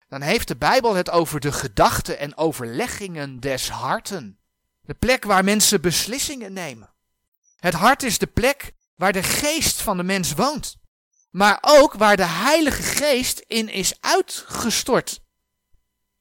Dan 0.09 0.21
heeft 0.21 0.49
de 0.49 0.57
Bijbel 0.57 0.95
het 0.95 1.11
over 1.11 1.41
de 1.41 1.53
gedachten 1.53 2.19
en 2.19 2.37
overleggingen 2.37 3.41
des 3.41 3.69
harten. 3.69 4.39
De 4.81 4.95
plek 4.95 5.25
waar 5.25 5.45
mensen 5.45 5.81
beslissingen 5.81 6.53
nemen. 6.53 6.95
Het 7.57 7.75
hart 7.75 8.03
is 8.03 8.19
de 8.19 8.27
plek 8.27 8.73
waar 8.95 9.13
de 9.13 9.23
geest 9.23 9.83
van 9.83 9.97
de 9.97 10.03
mens 10.03 10.33
woont. 10.33 10.80
Maar 11.31 11.59
ook 11.61 11.95
waar 11.95 12.17
de 12.17 12.27
Heilige 12.27 12.83
Geest 12.83 13.39
in 13.39 13.69
is 13.69 14.01
uitgestort. 14.01 15.21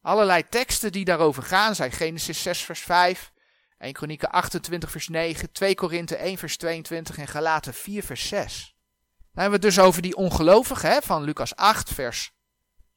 Allerlei 0.02 0.50
teksten 0.50 0.92
die 0.92 1.06
daarover 1.06 1.44
gaan 1.44 1.76
zijn 1.76 1.92
Genesis 1.92 2.42
6 2.42 2.60
vers 2.62 2.80
5, 2.80 3.32
1 3.78 3.94
Kronieken 3.94 4.30
28 4.30 4.92
vers 4.92 5.08
9, 5.08 5.52
2 5.52 5.76
Korinthe 5.76 6.16
1 6.16 6.38
vers 6.38 6.58
22 6.58 7.18
en 7.18 7.28
Galaten 7.28 7.74
4 7.74 8.04
vers 8.04 8.28
6. 8.28 8.76
Dan 9.18 9.44
hebben 9.44 9.60
we 9.60 9.66
het 9.68 9.76
dus 9.76 9.86
over 9.86 10.02
die 10.02 10.16
ongelovigen 10.16 11.04
van 11.04 11.24
Lucas 11.24 11.56
8 11.56 11.94
vers 11.94 12.32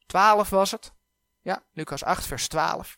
12 0.05 0.49
was 0.49 0.71
het. 0.71 0.93
Ja, 1.41 1.63
Lucas 1.73 2.03
8 2.03 2.25
vers 2.25 2.47
12. 2.47 2.97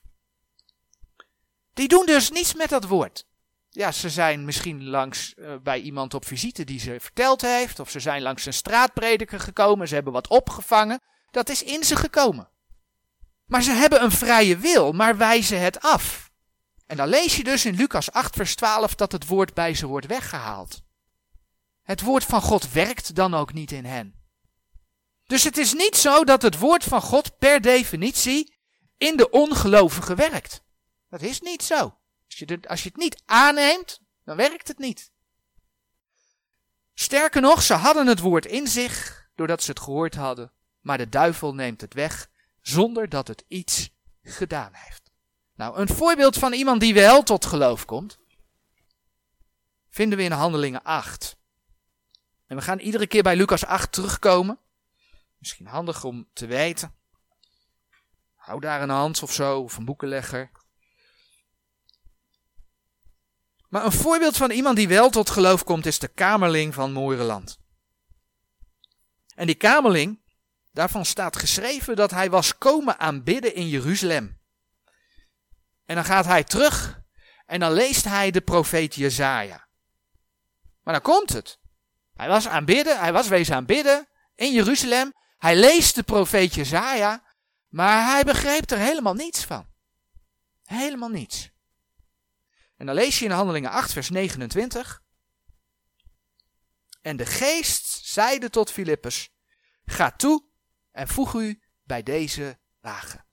Die 1.74 1.88
doen 1.88 2.06
dus 2.06 2.32
niets 2.32 2.54
met 2.54 2.70
dat 2.70 2.84
woord. 2.84 3.28
Ja, 3.76 3.92
ze 3.92 4.10
zijn 4.10 4.46
misschien 4.46 4.86
langs 4.86 5.34
uh, 5.38 5.56
bij 5.64 5.80
iemand 5.80 6.14
op 6.14 6.26
visite 6.26 6.64
die 6.64 6.80
ze 6.80 7.00
verteld 7.00 7.42
heeft, 7.42 7.80
of 7.80 7.90
ze 7.90 8.00
zijn 8.00 8.22
langs 8.22 8.46
een 8.46 8.54
straatprediker 8.54 9.40
gekomen, 9.40 9.88
ze 9.88 9.94
hebben 9.94 10.14
wat 10.14 10.28
opgevangen. 10.28 11.02
Dat 11.32 11.50
is 11.50 11.64
in 11.64 11.84
ze 11.84 11.96
gekomen. 11.96 12.50
Maar 13.46 13.62
ze 13.62 13.72
hebben 13.72 14.04
een 14.04 14.12
vrije 14.12 14.58
wil, 14.58 14.92
maar 14.92 15.18
wijzen 15.18 15.62
het 15.62 15.82
af. 15.82 16.32
En 16.86 16.98
dan 16.98 17.08
lees 17.08 17.36
je 17.36 17.44
dus 17.44 17.66
in 17.66 17.76
Lucas 17.76 18.12
8, 18.12 18.36
vers 18.36 18.56
12 18.56 18.96
dat 18.96 19.12
het 19.12 19.28
woord 19.28 19.54
bij 19.54 19.74
ze 19.74 19.88
wordt 19.88 20.08
weggehaald. 20.08 20.82
Het 21.82 22.02
woord 22.02 22.24
van 22.24 22.42
God 22.42 22.72
werkt 22.72 23.16
dan 23.16 23.34
ook 23.34 23.54
niet 23.54 23.72
in 23.72 23.86
hen. 23.86 24.16
Dus 25.26 25.44
het 25.44 25.58
is 25.58 25.74
niet 25.74 25.96
zo 25.96 26.24
dat 26.24 26.42
het 26.42 26.58
woord 26.58 26.84
van 26.84 27.02
God 27.02 27.38
per 27.38 27.62
definitie 27.62 28.54
in 28.98 29.18
de 29.18 29.30
ongelovige 29.30 30.16
werkt. 30.16 30.64
Dat 31.10 31.22
is 31.22 31.42
niet 31.42 31.64
zo. 31.64 31.98
Als 32.40 32.50
je, 32.50 32.68
als 32.68 32.84
je 32.84 32.90
het 32.90 32.98
niet 32.98 33.22
aanneemt, 33.26 34.02
dan 34.24 34.38
werkt 34.38 34.68
het 34.68 34.78
niet. 34.78 35.12
Sterker 36.94 37.42
nog, 37.42 37.62
ze 37.62 37.74
hadden 37.74 38.08
het 38.08 38.20
woord 38.20 38.46
in 38.46 38.68
zich 38.68 39.28
doordat 39.36 39.64
ze 39.64 39.70
het 39.70 39.80
gehoord 39.80 40.16
hadden, 40.16 40.52
maar 40.80 40.98
de 40.98 41.10
duivel 41.10 41.54
neemt 41.54 41.82
het 41.82 41.94
weg 41.94 42.30
zonder 42.62 43.10
dat 43.10 43.28
het 43.28 43.46
iets 43.48 43.90
gedaan 44.22 44.74
heeft. 44.74 45.12
Nou, 45.56 45.78
een 45.78 45.88
voorbeeld 45.88 46.38
van 46.38 46.54
iemand 46.54 46.82
die 46.82 46.94
wel 46.94 47.24
tot 47.24 47.46
geloof 47.46 47.86
komt, 47.86 48.20
vinden 49.90 50.18
we 50.18 50.24
in 50.24 50.32
Handelingen 50.32 50.84
8. 50.84 51.38
En 52.48 52.56
we 52.56 52.62
gaan 52.62 52.80
iedere 52.80 53.08
keer 53.08 53.24
bij 53.24 53.36
Lucas 53.36 53.66
8 53.66 53.92
terugkomen. 53.92 54.60
Misschien 55.38 55.68
handig 55.68 56.04
om 56.04 56.30
te 56.34 56.46
weten. 56.46 56.96
Hou 58.36 58.60
daar 58.60 58.82
een 58.82 58.90
hand 58.90 59.24
of 59.24 59.34
zo, 59.34 59.60
of 59.60 59.78
een 59.78 59.86
boekenlegger. 59.86 60.52
Maar 63.76 63.86
een 63.86 63.92
voorbeeld 63.92 64.38
van 64.38 64.52
iemand 64.52 64.76
die 64.76 64.88
wel 64.88 65.10
tot 65.10 65.30
geloof 65.30 65.64
komt 65.64 65.86
is 65.86 66.00
de 66.00 66.08
kamerling 66.08 66.74
van 66.74 66.92
Moerenland. 66.92 67.60
En 69.36 69.46
die 69.46 69.56
kamerling, 69.56 70.22
daarvan 70.72 71.06
staat 71.06 71.36
geschreven 71.36 71.96
dat 71.96 72.12
hij 72.12 72.30
was 72.30 72.58
komen 72.58 73.00
aanbidden 73.00 73.56
in 73.56 73.70
Jeruzalem. 73.70 74.40
En 75.86 75.96
dan 75.96 76.06
gaat 76.06 76.26
hij 76.26 76.44
terug 76.44 77.02
en 77.46 77.60
dan 77.60 77.72
leest 77.72 78.06
hij 78.06 78.32
de 78.32 78.42
profeet 78.42 78.96
Jezaja. 78.96 79.68
Maar 80.84 80.94
dan 80.94 81.04
komt 81.04 81.34
het. 81.34 81.60
Hij 82.14 82.28
was 82.28 82.48
aanbidden, 82.48 83.00
hij 83.00 83.14
was 83.14 83.28
wezen 83.28 83.56
aanbidden 83.56 84.08
in 84.36 84.54
Jeruzalem. 84.54 85.14
Hij 85.38 85.56
leest 85.56 85.96
de 85.96 86.04
profeet 86.04 86.54
Jezaja, 86.54 87.24
maar 87.68 88.06
hij 88.06 88.24
begreep 88.24 88.70
er 88.70 88.78
helemaal 88.78 89.14
niets 89.14 89.44
van. 89.44 89.68
Helemaal 90.64 91.10
niets. 91.10 91.54
En 92.78 92.86
dan 92.86 92.96
lees 92.96 93.20
je 93.20 93.26
in 93.26 93.32
Handelingen 93.32 93.72
8, 93.72 93.94
vers 93.94 94.10
29. 94.10 95.04
En 97.02 97.18
de 97.18 97.26
geest 97.26 98.06
zeide 98.06 98.50
tot 98.50 98.72
Filippus, 98.72 99.34
ga 99.86 100.12
toe 100.12 100.46
en 100.92 101.08
voeg 101.08 101.34
u 101.34 101.62
bij 101.84 102.04
deze 102.04 102.60
wagen. 102.80 103.26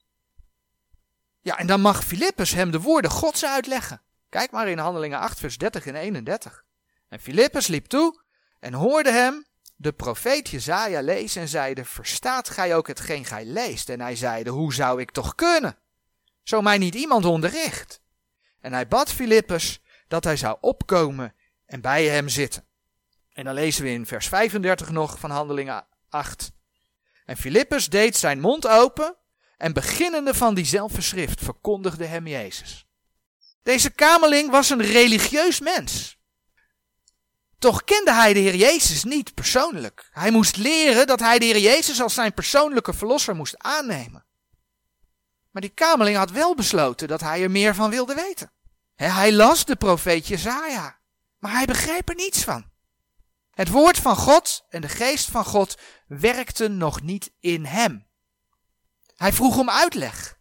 Ja, 1.41 1.59
en 1.59 1.67
dan 1.67 1.81
mag 1.81 2.05
Filippus 2.05 2.53
hem 2.53 2.71
de 2.71 2.81
woorden 2.81 3.11
Gods 3.11 3.45
uitleggen. 3.45 4.03
Kijk 4.29 4.51
maar 4.51 4.69
in 4.69 4.79
Handelingen 4.79 5.19
8, 5.19 5.39
vers 5.39 5.59
30 5.59 5.87
en 5.87 5.95
31. 5.95 6.65
En 7.09 7.21
Filippus 7.21 7.67
liep 7.67 7.87
toe 7.87 8.23
en 8.59 8.75
hoorde 8.75 9.11
hem 9.11 9.47
de 9.77 9.93
profeet 9.93 10.49
Jezaja 10.49 11.03
lezen 11.03 11.43
en 11.43 11.49
zeiden, 11.49 11.87
verstaat 11.87 12.49
gij 12.49 12.77
ook 12.77 12.87
hetgeen 12.87 13.25
gij 13.25 13.45
leest? 13.45 13.89
En 13.89 14.01
hij 14.01 14.17
zeide, 14.17 14.51
hoe 14.51 14.75
zou 14.75 15.01
ik 15.01 15.11
toch 15.11 15.35
kunnen? 15.35 15.79
Zo 16.43 16.61
mij 16.61 16.79
niet 16.79 16.95
iemand 16.95 17.25
onderricht. 17.25 18.02
En 18.63 18.73
hij 18.73 18.89
bad 18.89 19.13
Filippus 19.13 19.81
dat 20.09 20.25
hij 20.25 20.37
zou 20.37 20.57
opkomen 20.61 21.35
en 21.67 21.81
bij 21.81 22.05
hem 22.05 22.29
zitten. 22.29 22.65
En 23.33 23.45
dan 23.45 23.55
lezen 23.55 23.85
we 23.85 23.91
in 23.91 24.07
vers 24.07 24.29
35 24.29 24.91
nog 24.91 25.19
van 25.19 25.31
Handelingen 25.31 25.87
8. 26.09 26.53
En 27.25 27.37
Filippus 27.37 27.89
deed 27.89 28.17
zijn 28.17 28.41
mond 28.41 28.67
open 28.67 29.17
en 29.57 29.73
beginnende 29.73 30.35
van 30.35 30.55
diezelfde 30.55 31.01
schrift 31.01 31.41
verkondigde 31.41 32.05
hem 32.05 32.27
Jezus. 32.27 32.87
Deze 33.63 33.91
kamerling 33.91 34.51
was 34.51 34.71
een 34.71 34.83
religieus 34.83 35.61
mens. 35.61 36.21
Toch 37.59 37.85
kende 37.85 38.13
hij 38.13 38.33
de 38.33 38.41
Heer 38.41 38.55
Jezus 38.55 39.05
niet 39.05 39.35
persoonlijk. 39.35 40.09
Hij 40.13 40.31
moest 40.31 40.57
leren 40.57 41.07
dat 41.07 41.21
hij 41.21 41.39
de 41.39 41.45
Heer 41.45 41.59
Jezus 41.59 42.01
als 42.01 42.15
zijn 42.15 42.35
persoonlijke 42.35 42.93
verlosser 42.93 43.37
moest 43.37 43.59
aannemen. 43.59 44.25
Maar 45.53 45.63
die 45.63 45.71
kamerling 45.71 46.17
had 46.17 46.31
wel 46.31 46.55
besloten 46.55 47.09
dat 47.09 47.21
hij 47.21 47.43
er 47.43 47.51
meer 47.51 47.75
van 47.75 47.91
wilde 47.91 48.15
weten. 48.15 48.53
Hij 48.95 49.33
las 49.33 49.65
de 49.65 49.77
profeet 49.77 50.27
Jezaja, 50.27 50.99
maar 51.39 51.53
hij 51.53 51.65
begreep 51.65 52.09
er 52.09 52.15
niets 52.15 52.45
van. 52.45 52.71
Het 53.51 53.69
woord 53.69 53.99
van 53.99 54.17
God 54.17 54.65
en 54.69 54.81
de 54.81 54.89
geest 54.89 55.31
van 55.31 55.45
God 55.45 55.79
werkten 56.07 56.77
nog 56.77 57.03
niet 57.03 57.33
in 57.41 57.65
hem. 57.65 58.07
Hij 59.17 59.33
vroeg 59.33 59.59
om 59.59 59.71
uitleg. 59.71 60.41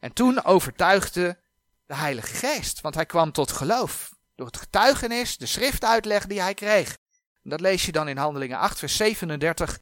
En 0.00 0.12
toen 0.12 0.44
overtuigde 0.44 1.40
de 1.86 1.94
Heilige 1.94 2.34
Geest, 2.34 2.80
want 2.80 2.94
hij 2.94 3.06
kwam 3.06 3.32
tot 3.32 3.52
geloof. 3.52 4.16
Door 4.34 4.46
het 4.46 4.56
getuigenis, 4.56 5.36
de 5.36 5.46
schriftuitleg 5.46 6.26
die 6.26 6.40
hij 6.40 6.54
kreeg. 6.54 6.98
Dat 7.42 7.60
lees 7.60 7.86
je 7.86 7.92
dan 7.92 8.08
in 8.08 8.16
Handelingen 8.16 8.58
8, 8.58 8.78
vers 8.78 8.96
37, 8.96 9.78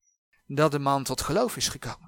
dat 0.46 0.70
de 0.70 0.78
man 0.78 1.04
tot 1.04 1.20
geloof 1.20 1.56
is 1.56 1.68
gekomen. 1.68 2.05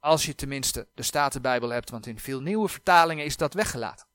Als 0.00 0.26
je 0.26 0.34
tenminste 0.34 0.88
de 0.94 1.02
Statenbijbel 1.02 1.68
hebt, 1.68 1.90
want 1.90 2.06
in 2.06 2.18
veel 2.18 2.40
nieuwe 2.40 2.68
vertalingen 2.68 3.24
is 3.24 3.36
dat 3.36 3.54
weggelaten. 3.54 4.06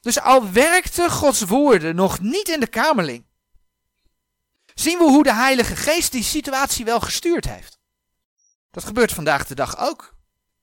Dus 0.00 0.20
al 0.20 0.52
werkte 0.52 1.10
Gods 1.10 1.40
woorden 1.40 1.94
nog 1.94 2.20
niet 2.20 2.48
in 2.48 2.60
de 2.60 2.66
kamerling, 2.66 3.24
zien 4.74 4.98
we 4.98 5.04
hoe 5.04 5.22
de 5.22 5.34
Heilige 5.34 5.76
Geest 5.76 6.12
die 6.12 6.22
situatie 6.22 6.84
wel 6.84 7.00
gestuurd 7.00 7.44
heeft. 7.44 7.78
Dat 8.70 8.84
gebeurt 8.84 9.12
vandaag 9.12 9.46
de 9.46 9.54
dag 9.54 9.78
ook. 9.78 10.14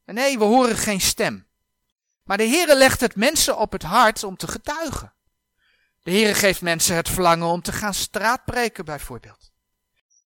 En 0.05 0.15
nee, 0.15 0.37
we 0.37 0.43
horen 0.43 0.77
geen 0.77 1.01
stem. 1.01 1.47
Maar 2.23 2.37
de 2.37 2.47
Heere 2.47 2.75
legt 2.75 3.01
het 3.01 3.15
mensen 3.15 3.57
op 3.57 3.71
het 3.71 3.83
hart 3.83 4.23
om 4.23 4.37
te 4.37 4.47
getuigen. 4.47 5.13
De 6.03 6.11
Heere 6.11 6.33
geeft 6.33 6.61
mensen 6.61 6.95
het 6.95 7.09
verlangen 7.09 7.47
om 7.47 7.61
te 7.61 7.71
gaan 7.71 7.93
straatpreken 7.93 8.85
bijvoorbeeld. 8.85 9.36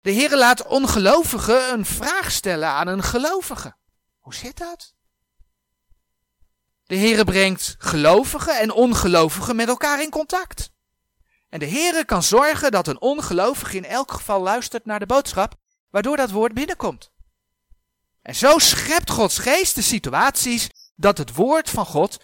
De 0.01 0.13
Heere 0.13 0.37
laat 0.37 0.67
ongelovigen 0.67 1.73
een 1.73 1.85
vraag 1.85 2.31
stellen 2.31 2.69
aan 2.69 2.87
een 2.87 3.03
gelovige. 3.03 3.75
Hoe 4.19 4.33
zit 4.35 4.57
dat? 4.57 4.93
De 6.85 6.97
Heere 6.97 7.23
brengt 7.23 7.75
gelovigen 7.77 8.59
en 8.59 8.71
ongelovigen 8.71 9.55
met 9.55 9.67
elkaar 9.67 10.01
in 10.01 10.09
contact. 10.09 10.71
En 11.49 11.59
de 11.59 11.67
Heere 11.67 12.05
kan 12.05 12.23
zorgen 12.23 12.71
dat 12.71 12.87
een 12.87 13.01
ongelovige 13.01 13.77
in 13.77 13.85
elk 13.85 14.11
geval 14.11 14.41
luistert 14.41 14.85
naar 14.85 14.99
de 14.99 15.05
boodschap, 15.05 15.55
waardoor 15.89 16.17
dat 16.17 16.31
woord 16.31 16.53
binnenkomt. 16.53 17.11
En 18.21 18.35
zo 18.35 18.57
schept 18.57 19.09
Gods 19.09 19.37
geest 19.37 19.75
de 19.75 19.81
situaties 19.81 20.69
dat 20.95 21.17
het 21.17 21.35
woord 21.35 21.69
van 21.69 21.85
God 21.85 22.23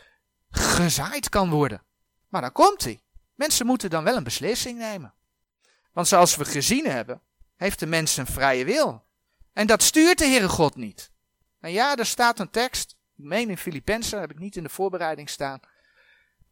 gezaaid 0.50 1.30
kan 1.30 1.50
worden. 1.50 1.84
Maar 2.28 2.42
dan 2.42 2.52
komt 2.52 2.84
hij. 2.84 3.02
Mensen 3.36 3.66
moeten 3.66 3.90
dan 3.90 4.04
wel 4.04 4.16
een 4.16 4.24
beslissing 4.24 4.78
nemen. 4.78 5.14
Want 5.92 6.08
zoals 6.08 6.36
we 6.36 6.46
gezien 6.46 6.86
hebben, 6.86 7.22
heeft 7.58 7.80
de 7.80 7.86
mens 7.86 8.18
een 8.18 8.26
vrije 8.26 8.66
wil. 8.66 9.06
En 9.54 9.68
dat 9.68 9.84
stuurt 9.84 10.18
de 10.18 10.26
Heere 10.26 10.50
God 10.50 10.76
niet. 10.76 11.12
En 11.60 11.72
ja, 11.72 11.98
er 11.98 12.06
staat 12.06 12.40
een 12.40 12.50
tekst, 12.50 12.92
ik 13.16 13.24
meen 13.24 13.50
in 13.50 13.58
Filippenzen, 13.58 14.20
heb 14.20 14.32
ik 14.32 14.40
niet 14.40 14.56
in 14.56 14.64
de 14.64 14.70
voorbereiding 14.70 15.30
staan, 15.30 15.60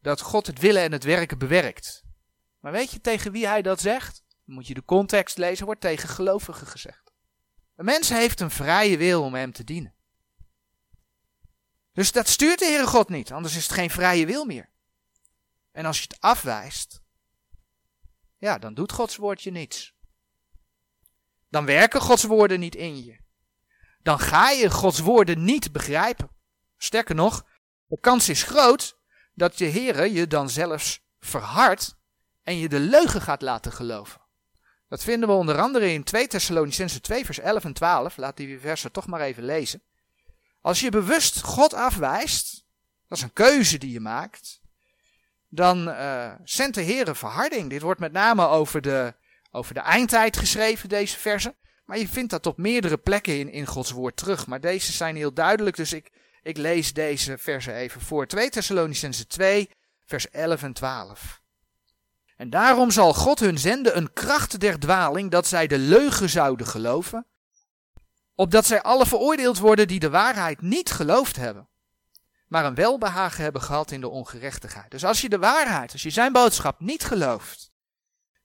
dat 0.01 0.21
God 0.21 0.47
het 0.47 0.59
willen 0.59 0.81
en 0.81 0.91
het 0.91 1.03
werken 1.03 1.37
bewerkt. 1.37 2.03
Maar 2.59 2.71
weet 2.71 2.91
je 2.91 3.01
tegen 3.01 3.31
wie 3.31 3.47
hij 3.47 3.61
dat 3.61 3.81
zegt? 3.81 4.23
Dan 4.45 4.55
moet 4.55 4.67
je 4.67 4.73
de 4.73 4.85
context 4.85 5.37
lezen, 5.37 5.65
wordt 5.65 5.81
tegen 5.81 6.09
gelovigen 6.09 6.67
gezegd. 6.67 7.11
Een 7.75 7.85
mens 7.85 8.09
heeft 8.09 8.39
een 8.39 8.51
vrije 8.51 8.97
wil 8.97 9.23
om 9.23 9.33
hem 9.33 9.51
te 9.51 9.63
dienen. 9.63 9.95
Dus 11.93 12.11
dat 12.11 12.27
stuurt 12.27 12.59
de 12.59 12.65
Heere 12.65 12.87
God 12.87 13.09
niet, 13.09 13.31
anders 13.31 13.55
is 13.55 13.63
het 13.63 13.73
geen 13.73 13.89
vrije 13.89 14.25
wil 14.25 14.45
meer. 14.45 14.69
En 15.71 15.85
als 15.85 15.97
je 15.97 16.03
het 16.07 16.21
afwijst, 16.21 17.01
ja, 18.37 18.57
dan 18.57 18.73
doet 18.73 18.91
Gods 18.91 19.15
woord 19.15 19.41
je 19.41 19.51
niets. 19.51 19.94
Dan 21.55 21.65
werken 21.65 22.01
Gods 22.01 22.23
woorden 22.23 22.59
niet 22.59 22.75
in 22.75 23.03
je. 23.03 23.17
Dan 24.03 24.19
ga 24.19 24.49
je 24.49 24.69
Gods 24.69 24.99
woorden 24.99 25.43
niet 25.43 25.71
begrijpen. 25.71 26.29
Sterker 26.77 27.15
nog, 27.15 27.45
de 27.87 27.99
kans 27.99 28.29
is 28.29 28.43
groot 28.43 28.97
dat 29.33 29.57
je 29.57 29.65
Heere 29.65 30.13
je 30.13 30.27
dan 30.27 30.49
zelfs 30.49 30.99
verhardt 31.19 31.95
en 32.43 32.57
je 32.57 32.69
de 32.69 32.79
leugen 32.79 33.21
gaat 33.21 33.41
laten 33.41 33.71
geloven. 33.71 34.21
Dat 34.87 35.03
vinden 35.03 35.29
we 35.29 35.35
onder 35.35 35.59
andere 35.59 35.91
in 35.91 36.03
2 36.03 36.27
Thessalonicense 36.27 37.01
2 37.01 37.25
vers 37.25 37.39
11 37.39 37.63
en 37.63 37.73
12. 37.73 38.17
Laat 38.17 38.37
die 38.37 38.59
versen 38.59 38.91
toch 38.91 39.07
maar 39.07 39.21
even 39.21 39.43
lezen. 39.43 39.81
Als 40.61 40.79
je 40.79 40.89
bewust 40.89 41.41
God 41.41 41.73
afwijst, 41.73 42.65
dat 43.07 43.17
is 43.17 43.23
een 43.23 43.33
keuze 43.33 43.77
die 43.77 43.91
je 43.91 43.99
maakt, 43.99 44.61
dan 45.49 45.87
uh, 45.87 46.33
zendt 46.43 46.75
de 46.75 46.81
Heer 46.81 47.07
een 47.07 47.15
verharding. 47.15 47.69
Dit 47.69 47.81
wordt 47.81 47.99
met 47.99 48.11
name 48.11 48.47
over 48.47 48.81
de, 48.81 49.13
over 49.55 49.73
de 49.73 49.79
eindtijd 49.79 50.37
geschreven, 50.37 50.89
deze 50.89 51.17
versen. 51.17 51.55
Maar 51.85 51.97
je 51.97 52.07
vindt 52.07 52.31
dat 52.31 52.45
op 52.45 52.57
meerdere 52.57 52.97
plekken 52.97 53.39
in, 53.39 53.51
in 53.51 53.65
Gods 53.65 53.91
woord 53.91 54.17
terug. 54.17 54.47
Maar 54.47 54.59
deze 54.59 54.91
zijn 54.91 55.15
heel 55.15 55.33
duidelijk, 55.33 55.75
dus 55.75 55.93
ik, 55.93 56.11
ik 56.43 56.57
lees 56.57 56.93
deze 56.93 57.37
versen 57.37 57.73
even 57.73 58.01
voor. 58.01 58.27
2 58.27 58.49
Thessalonicense 58.49 59.27
2, 59.27 59.69
vers 60.05 60.29
11 60.29 60.63
en 60.63 60.73
12. 60.73 61.41
En 62.37 62.49
daarom 62.49 62.91
zal 62.91 63.13
God 63.13 63.39
hun 63.39 63.57
zenden 63.57 63.97
een 63.97 64.13
kracht 64.13 64.59
der 64.59 64.79
dwaling, 64.79 65.31
dat 65.31 65.47
zij 65.47 65.67
de 65.67 65.77
leugen 65.77 66.29
zouden 66.29 66.67
geloven, 66.67 67.25
opdat 68.35 68.65
zij 68.65 68.81
alle 68.81 69.05
veroordeeld 69.05 69.59
worden 69.59 69.87
die 69.87 69.99
de 69.99 70.09
waarheid 70.09 70.61
niet 70.61 70.91
geloofd 70.91 71.35
hebben, 71.35 71.67
maar 72.47 72.65
een 72.65 72.75
welbehagen 72.75 73.43
hebben 73.43 73.61
gehad 73.61 73.91
in 73.91 74.01
de 74.01 74.09
ongerechtigheid. 74.09 74.91
Dus 74.91 75.05
als 75.05 75.21
je 75.21 75.29
de 75.29 75.39
waarheid, 75.39 75.91
als 75.91 76.03
je 76.03 76.09
zijn 76.09 76.31
boodschap 76.31 76.79
niet 76.79 77.03
gelooft 77.03 77.73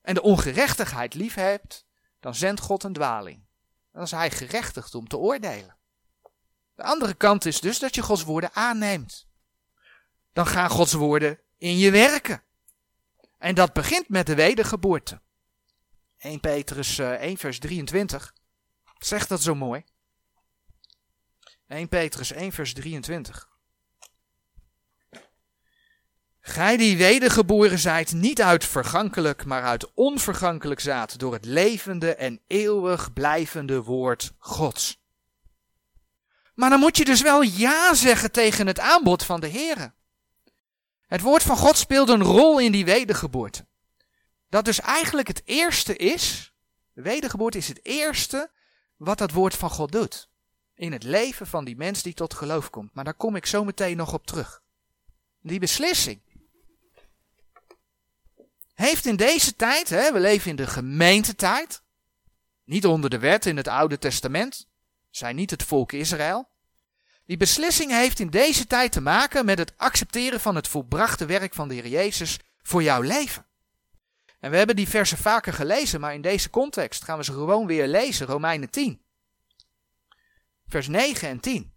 en 0.01 0.13
de 0.13 0.21
ongerechtigheid 0.21 1.13
lief 1.13 1.33
hebt, 1.33 1.85
dan 2.19 2.35
zendt 2.35 2.61
God 2.61 2.83
een 2.83 2.93
dwaling. 2.93 3.45
Dan 3.91 4.01
is 4.01 4.11
hij 4.11 4.31
gerechtigd 4.31 4.95
om 4.95 5.07
te 5.07 5.17
oordelen. 5.17 5.75
De 6.75 6.83
andere 6.83 7.13
kant 7.13 7.45
is 7.45 7.59
dus 7.59 7.79
dat 7.79 7.95
je 7.95 8.01
Gods 8.01 8.23
woorden 8.23 8.53
aanneemt. 8.53 9.27
Dan 10.33 10.47
gaan 10.47 10.69
Gods 10.69 10.93
woorden 10.93 11.39
in 11.57 11.77
je 11.77 11.91
werken. 11.91 12.43
En 13.37 13.55
dat 13.55 13.73
begint 13.73 14.09
met 14.09 14.25
de 14.25 14.35
wedergeboorte. 14.35 15.21
1 16.17 16.39
Petrus 16.39 16.97
1 16.97 17.19
eh, 17.19 17.37
vers 17.37 17.59
23 17.59 18.33
zegt 18.97 19.29
dat 19.29 19.41
zo 19.41 19.55
mooi. 19.55 19.83
1 21.67 21.89
Petrus 21.89 22.31
1 22.31 22.51
vers 22.51 22.73
23. 22.73 23.50
Gij 26.41 26.77
die 26.77 26.97
wedergeboren 26.97 27.79
zijt, 27.79 28.13
niet 28.13 28.41
uit 28.41 28.65
vergankelijk, 28.65 29.45
maar 29.45 29.63
uit 29.63 29.93
onvergankelijk 29.93 30.79
zaad, 30.79 31.19
door 31.19 31.33
het 31.33 31.45
levende 31.45 32.15
en 32.15 32.41
eeuwig 32.47 33.13
blijvende 33.13 33.83
woord 33.83 34.31
Gods. 34.37 34.99
Maar 36.53 36.69
dan 36.69 36.79
moet 36.79 36.97
je 36.97 37.05
dus 37.05 37.21
wel 37.21 37.41
ja 37.41 37.93
zeggen 37.93 38.31
tegen 38.31 38.67
het 38.67 38.79
aanbod 38.79 39.23
van 39.23 39.39
de 39.39 39.49
Heere. 39.49 39.93
Het 41.07 41.21
woord 41.21 41.43
van 41.43 41.57
God 41.57 41.77
speelt 41.77 42.09
een 42.09 42.23
rol 42.23 42.59
in 42.59 42.71
die 42.71 42.85
wedergeboorte. 42.85 43.65
Dat 44.49 44.65
dus 44.65 44.79
eigenlijk 44.79 45.27
het 45.27 45.41
eerste 45.45 45.95
is, 45.95 46.53
de 46.93 47.01
wedergeboorte 47.01 47.57
is 47.57 47.67
het 47.67 47.85
eerste 47.85 48.51
wat 48.97 49.17
dat 49.17 49.31
woord 49.31 49.55
van 49.55 49.69
God 49.69 49.91
doet. 49.91 50.29
In 50.75 50.91
het 50.91 51.03
leven 51.03 51.47
van 51.47 51.65
die 51.65 51.75
mens 51.75 52.01
die 52.01 52.13
tot 52.13 52.33
geloof 52.33 52.69
komt. 52.69 52.93
Maar 52.93 53.03
daar 53.03 53.13
kom 53.13 53.35
ik 53.35 53.45
zo 53.45 53.63
meteen 53.63 53.97
nog 53.97 54.13
op 54.13 54.27
terug. 54.27 54.61
Die 55.41 55.59
beslissing 55.59 56.21
heeft 58.81 59.05
in 59.05 59.15
deze 59.15 59.55
tijd, 59.55 59.89
hè, 59.89 60.11
we 60.13 60.19
leven 60.19 60.49
in 60.49 60.55
de 60.55 60.67
gemeentetijd, 60.67 61.81
niet 62.63 62.85
onder 62.85 63.09
de 63.09 63.19
wet 63.19 63.45
in 63.45 63.57
het 63.57 63.67
Oude 63.67 63.97
Testament, 63.97 64.67
zijn 65.09 65.35
niet 65.35 65.49
het 65.49 65.63
volk 65.63 65.91
Israël. 65.91 66.49
Die 67.25 67.37
beslissing 67.37 67.91
heeft 67.91 68.19
in 68.19 68.29
deze 68.29 68.67
tijd 68.67 68.91
te 68.91 69.01
maken 69.01 69.45
met 69.45 69.57
het 69.57 69.73
accepteren 69.77 70.39
van 70.39 70.55
het 70.55 70.67
volbrachte 70.67 71.25
werk 71.25 71.53
van 71.53 71.67
de 71.67 71.73
Heer 71.73 71.87
Jezus 71.87 72.39
voor 72.61 72.83
jouw 72.83 73.01
leven. 73.01 73.45
En 74.39 74.51
we 74.51 74.57
hebben 74.57 74.75
die 74.75 74.87
versen 74.87 75.17
vaker 75.17 75.53
gelezen, 75.53 75.99
maar 75.99 76.13
in 76.13 76.21
deze 76.21 76.49
context 76.49 77.03
gaan 77.03 77.17
we 77.17 77.23
ze 77.23 77.31
gewoon 77.31 77.67
weer 77.67 77.87
lezen, 77.87 78.27
Romeinen 78.27 78.69
10. 78.69 79.01
Vers 80.67 80.87
9 80.87 81.29
en 81.29 81.39
10. 81.39 81.73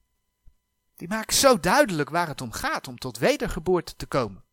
Die 0.96 1.08
maken 1.08 1.36
zo 1.36 1.60
duidelijk 1.60 2.10
waar 2.10 2.28
het 2.28 2.40
om 2.40 2.52
gaat, 2.52 2.88
om 2.88 2.98
tot 2.98 3.18
wedergeboorte 3.18 3.96
te 3.96 4.06
komen. 4.06 4.43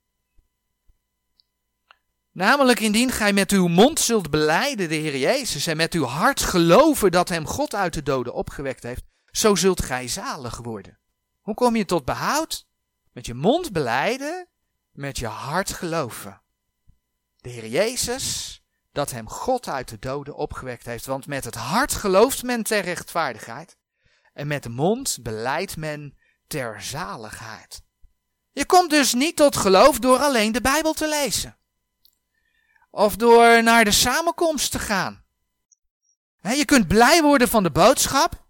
Namelijk 2.32 2.80
indien 2.80 3.12
gij 3.12 3.34
met 3.34 3.52
uw 3.52 3.68
mond 3.68 4.00
zult 4.00 4.30
beleiden 4.30 4.90
de 4.90 4.96
Heer 4.96 5.18
Jezus 5.18 5.68
en 5.68 5.78
met 5.78 5.94
uw 5.94 6.04
hart 6.04 6.42
geloven 6.42 7.12
dat 7.12 7.30
hem 7.30 7.46
God 7.46 7.76
uit 7.76 7.94
de 7.94 8.04
doden 8.04 8.34
opgewekt 8.34 8.84
heeft, 8.84 9.04
zo 9.32 9.56
zult 9.56 9.82
gij 9.82 10.08
zalig 10.08 10.58
worden. 10.58 11.00
Hoe 11.42 11.54
kom 11.54 11.76
je 11.76 11.86
tot 11.86 12.06
behoud? 12.06 12.68
Met 13.12 13.26
je 13.26 13.34
mond 13.34 13.72
beleiden, 13.72 14.48
met 14.92 15.20
je 15.20 15.28
hart 15.28 15.74
geloven. 15.74 16.42
De 17.38 17.50
Heer 17.50 17.68
Jezus, 17.68 18.62
dat 18.92 19.12
hem 19.12 19.30
God 19.30 19.68
uit 19.68 19.90
de 19.90 20.00
doden 20.00 20.36
opgewekt 20.36 20.86
heeft. 20.86 21.06
Want 21.06 21.28
met 21.28 21.44
het 21.44 21.56
hart 21.56 21.94
gelooft 21.94 22.44
men 22.44 22.64
ter 22.64 22.82
rechtvaardigheid. 22.82 23.78
En 24.34 24.48
met 24.48 24.64
de 24.64 24.70
mond 24.70 25.18
beleidt 25.22 25.78
men 25.78 26.18
ter 26.48 26.82
zaligheid. 26.82 27.82
Je 28.52 28.66
komt 28.66 28.90
dus 28.90 29.14
niet 29.14 29.36
tot 29.36 29.56
geloof 29.56 30.00
door 30.00 30.18
alleen 30.18 30.52
de 30.52 30.62
Bijbel 30.62 30.94
te 30.94 31.08
lezen. 31.08 31.58
Of 32.92 33.16
door 33.16 33.64
naar 33.64 33.84
de 33.84 33.92
samenkomst 33.92 34.72
te 34.72 34.80
gaan. 34.80 35.24
je 36.42 36.66
kunt 36.66 36.88
blij 36.88 37.22
worden 37.22 37.48
van 37.48 37.64
de 37.64 37.72
boodschap. 37.72 38.46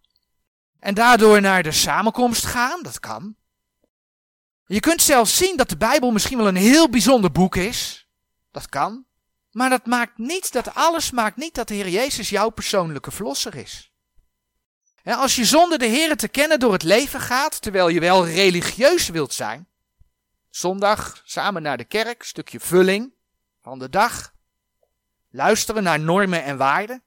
En 0.79 0.93
daardoor 0.93 1.41
naar 1.41 1.63
de 1.63 1.71
samenkomst 1.71 2.45
gaan, 2.45 2.83
dat 2.83 2.99
kan. 2.99 3.35
Je 4.65 4.79
kunt 4.79 5.01
zelfs 5.01 5.37
zien 5.37 5.57
dat 5.57 5.69
de 5.69 5.77
Bijbel 5.77 6.11
misschien 6.11 6.37
wel 6.37 6.47
een 6.47 6.55
heel 6.55 6.89
bijzonder 6.89 7.31
boek 7.31 7.55
is. 7.55 8.07
Dat 8.51 8.69
kan. 8.69 9.05
Maar 9.51 9.69
dat 9.69 9.85
maakt 9.85 10.17
niet, 10.17 10.51
dat 10.51 10.75
alles 10.75 11.11
maakt 11.11 11.37
niet 11.37 11.55
dat 11.55 11.67
de 11.67 11.73
Heer 11.73 11.89
Jezus 11.89 12.29
jouw 12.29 12.49
persoonlijke 12.49 13.11
verlosser 13.11 13.55
is. 13.55 13.91
als 15.03 15.35
je 15.35 15.45
zonder 15.45 15.77
de 15.77 15.85
Heer 15.85 16.17
te 16.17 16.27
kennen 16.27 16.59
door 16.59 16.73
het 16.73 16.83
leven 16.83 17.19
gaat, 17.19 17.61
terwijl 17.61 17.87
je 17.87 17.99
wel 17.99 18.27
religieus 18.27 19.09
wilt 19.09 19.33
zijn, 19.33 19.67
zondag 20.49 21.21
samen 21.23 21.61
naar 21.61 21.77
de 21.77 21.85
kerk, 21.85 22.23
stukje 22.23 22.59
vulling 22.59 23.13
van 23.61 23.79
de 23.79 23.89
dag, 23.89 24.30
luisteren 25.31 25.83
naar 25.83 25.99
normen 25.99 26.43
en 26.43 26.57
waarden. 26.57 27.03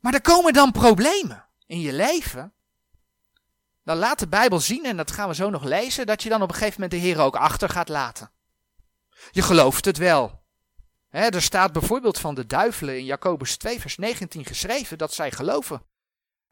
Maar 0.00 0.14
er 0.14 0.20
komen 0.20 0.52
dan 0.52 0.72
problemen 0.72 1.48
in 1.66 1.80
je 1.80 1.92
leven. 1.92 2.52
Dan 3.84 3.96
laat 3.96 4.18
de 4.18 4.28
Bijbel 4.28 4.60
zien, 4.60 4.84
en 4.84 4.96
dat 4.96 5.10
gaan 5.10 5.28
we 5.28 5.34
zo 5.34 5.50
nog 5.50 5.64
lezen, 5.64 6.06
dat 6.06 6.22
je 6.22 6.28
dan 6.28 6.42
op 6.42 6.48
een 6.48 6.54
gegeven 6.54 6.80
moment 6.80 7.00
de 7.00 7.08
Heer 7.08 7.20
ook 7.20 7.36
achter 7.36 7.68
gaat 7.68 7.88
laten. 7.88 8.30
Je 9.30 9.42
gelooft 9.42 9.84
het 9.84 9.96
wel. 9.96 10.42
er 11.10 11.42
staat 11.42 11.72
bijvoorbeeld 11.72 12.18
van 12.18 12.34
de 12.34 12.46
duivelen 12.46 12.98
in 12.98 13.04
Jacobus 13.04 13.56
2, 13.56 13.80
vers 13.80 13.96
19 13.96 14.44
geschreven 14.44 14.98
dat 14.98 15.14
zij 15.14 15.30
geloven. 15.30 15.82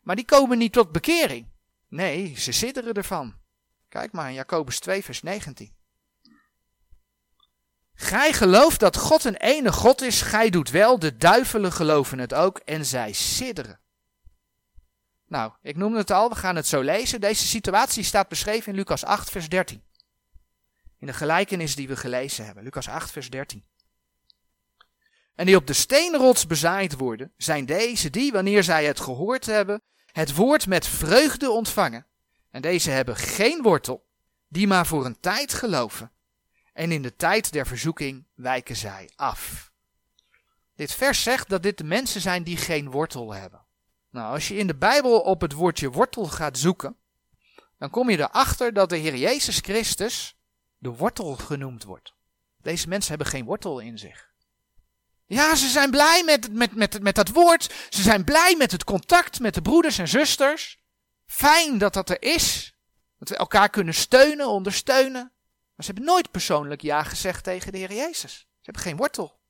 Maar 0.00 0.16
die 0.16 0.24
komen 0.24 0.58
niet 0.58 0.72
tot 0.72 0.92
bekering. 0.92 1.46
Nee, 1.88 2.34
ze 2.38 2.52
sidderen 2.52 2.94
ervan. 2.94 3.34
Kijk 3.88 4.12
maar 4.12 4.28
in 4.28 4.34
Jacobus 4.34 4.80
2, 4.80 5.04
vers 5.04 5.22
19. 5.22 5.74
Gij 8.02 8.32
gelooft 8.32 8.80
dat 8.80 8.96
God 8.96 9.24
een 9.24 9.36
ene 9.36 9.72
God 9.72 10.00
is, 10.00 10.22
gij 10.22 10.50
doet 10.50 10.70
wel, 10.70 10.98
de 10.98 11.16
duivelen 11.16 11.72
geloven 11.72 12.18
het 12.18 12.34
ook 12.34 12.58
en 12.58 12.84
zij 12.84 13.12
sidderen. 13.12 13.80
Nou, 15.26 15.52
ik 15.62 15.76
noemde 15.76 15.98
het 15.98 16.10
al, 16.10 16.28
we 16.28 16.34
gaan 16.34 16.56
het 16.56 16.66
zo 16.66 16.80
lezen. 16.80 17.20
Deze 17.20 17.46
situatie 17.46 18.04
staat 18.04 18.28
beschreven 18.28 18.72
in 18.72 18.78
Lucas 18.78 19.04
8, 19.04 19.30
vers 19.30 19.48
13. 19.48 19.82
In 20.98 21.06
de 21.06 21.12
gelijkenis 21.12 21.74
die 21.74 21.88
we 21.88 21.96
gelezen 21.96 22.44
hebben, 22.44 22.64
Lucas 22.64 22.88
8, 22.88 23.10
vers 23.10 23.30
13. 23.30 23.64
En 25.34 25.46
die 25.46 25.56
op 25.56 25.66
de 25.66 25.72
steenrots 25.72 26.46
bezaaid 26.46 26.96
worden, 26.96 27.32
zijn 27.36 27.66
deze 27.66 28.10
die, 28.10 28.32
wanneer 28.32 28.62
zij 28.62 28.84
het 28.84 29.00
gehoord 29.00 29.46
hebben, 29.46 29.82
het 30.12 30.34
woord 30.34 30.66
met 30.66 30.86
vreugde 30.86 31.50
ontvangen. 31.50 32.06
En 32.50 32.62
deze 32.62 32.90
hebben 32.90 33.16
geen 33.16 33.62
wortel, 33.62 34.06
die 34.48 34.66
maar 34.66 34.86
voor 34.86 35.04
een 35.04 35.20
tijd 35.20 35.54
geloven. 35.54 36.12
En 36.80 36.92
in 36.92 37.02
de 37.02 37.16
tijd 37.16 37.52
der 37.52 37.66
verzoeking 37.66 38.26
wijken 38.34 38.76
zij 38.76 39.10
af. 39.16 39.72
Dit 40.74 40.92
vers 40.92 41.22
zegt 41.22 41.48
dat 41.48 41.62
dit 41.62 41.78
de 41.78 41.84
mensen 41.84 42.20
zijn 42.20 42.42
die 42.42 42.56
geen 42.56 42.90
wortel 42.90 43.34
hebben. 43.34 43.66
Nou, 44.10 44.32
als 44.32 44.48
je 44.48 44.56
in 44.56 44.66
de 44.66 44.76
Bijbel 44.76 45.20
op 45.20 45.40
het 45.40 45.52
woordje 45.52 45.90
wortel 45.90 46.24
gaat 46.24 46.58
zoeken, 46.58 46.96
dan 47.78 47.90
kom 47.90 48.10
je 48.10 48.18
erachter 48.18 48.72
dat 48.72 48.88
de 48.88 48.96
Heer 48.96 49.16
Jezus 49.16 49.58
Christus 49.58 50.36
de 50.78 50.88
wortel 50.88 51.36
genoemd 51.36 51.84
wordt. 51.84 52.14
Deze 52.62 52.88
mensen 52.88 53.08
hebben 53.08 53.28
geen 53.28 53.44
wortel 53.44 53.78
in 53.78 53.98
zich. 53.98 54.30
Ja, 55.26 55.54
ze 55.54 55.68
zijn 55.68 55.90
blij 55.90 56.22
met, 56.24 56.52
met, 56.52 56.74
met, 56.74 57.02
met 57.02 57.14
dat 57.14 57.28
woord. 57.28 57.74
Ze 57.88 58.02
zijn 58.02 58.24
blij 58.24 58.54
met 58.58 58.72
het 58.72 58.84
contact 58.84 59.40
met 59.40 59.54
de 59.54 59.62
broeders 59.62 59.98
en 59.98 60.08
zusters. 60.08 60.80
Fijn 61.26 61.78
dat 61.78 61.92
dat 61.92 62.10
er 62.10 62.22
is. 62.22 62.74
Dat 63.18 63.28
we 63.28 63.36
elkaar 63.36 63.68
kunnen 63.68 63.94
steunen, 63.94 64.48
ondersteunen. 64.48 65.32
Maar 65.80 65.88
ze 65.88 65.94
hebben 65.94 66.12
nooit 66.14 66.30
persoonlijk 66.30 66.80
ja 66.80 67.02
gezegd 67.02 67.44
tegen 67.44 67.72
de 67.72 67.78
Heer 67.78 67.92
Jezus. 67.92 68.32
Ze 68.32 68.46
hebben 68.62 68.82
geen 68.82 68.96
wortel. 68.96 69.40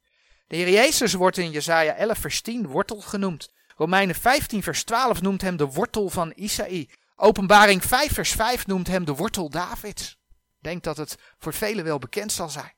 De 0.46 0.56
Heer 0.56 0.70
Jezus 0.70 1.12
wordt 1.12 1.36
in 1.36 1.50
Jesaja 1.50 1.94
11 1.94 2.18
vers 2.18 2.40
10 2.40 2.66
wortel 2.66 3.00
genoemd. 3.00 3.52
Romeinen 3.76 4.14
15 4.14 4.62
vers 4.62 4.84
12 4.84 5.20
noemt 5.20 5.40
hem 5.40 5.56
de 5.56 5.66
wortel 5.66 6.10
van 6.10 6.32
Isaïe. 6.34 6.90
Openbaring 7.16 7.84
5 7.84 8.12
vers 8.12 8.30
5 8.32 8.66
noemt 8.66 8.86
hem 8.86 9.04
de 9.04 9.14
wortel 9.14 9.50
Davids 9.50 10.18
denk 10.60 10.82
dat 10.82 10.96
het 10.96 11.16
voor 11.38 11.54
velen 11.54 11.84
wel 11.84 11.98
bekend 11.98 12.32
zal 12.32 12.48
zijn. 12.48 12.74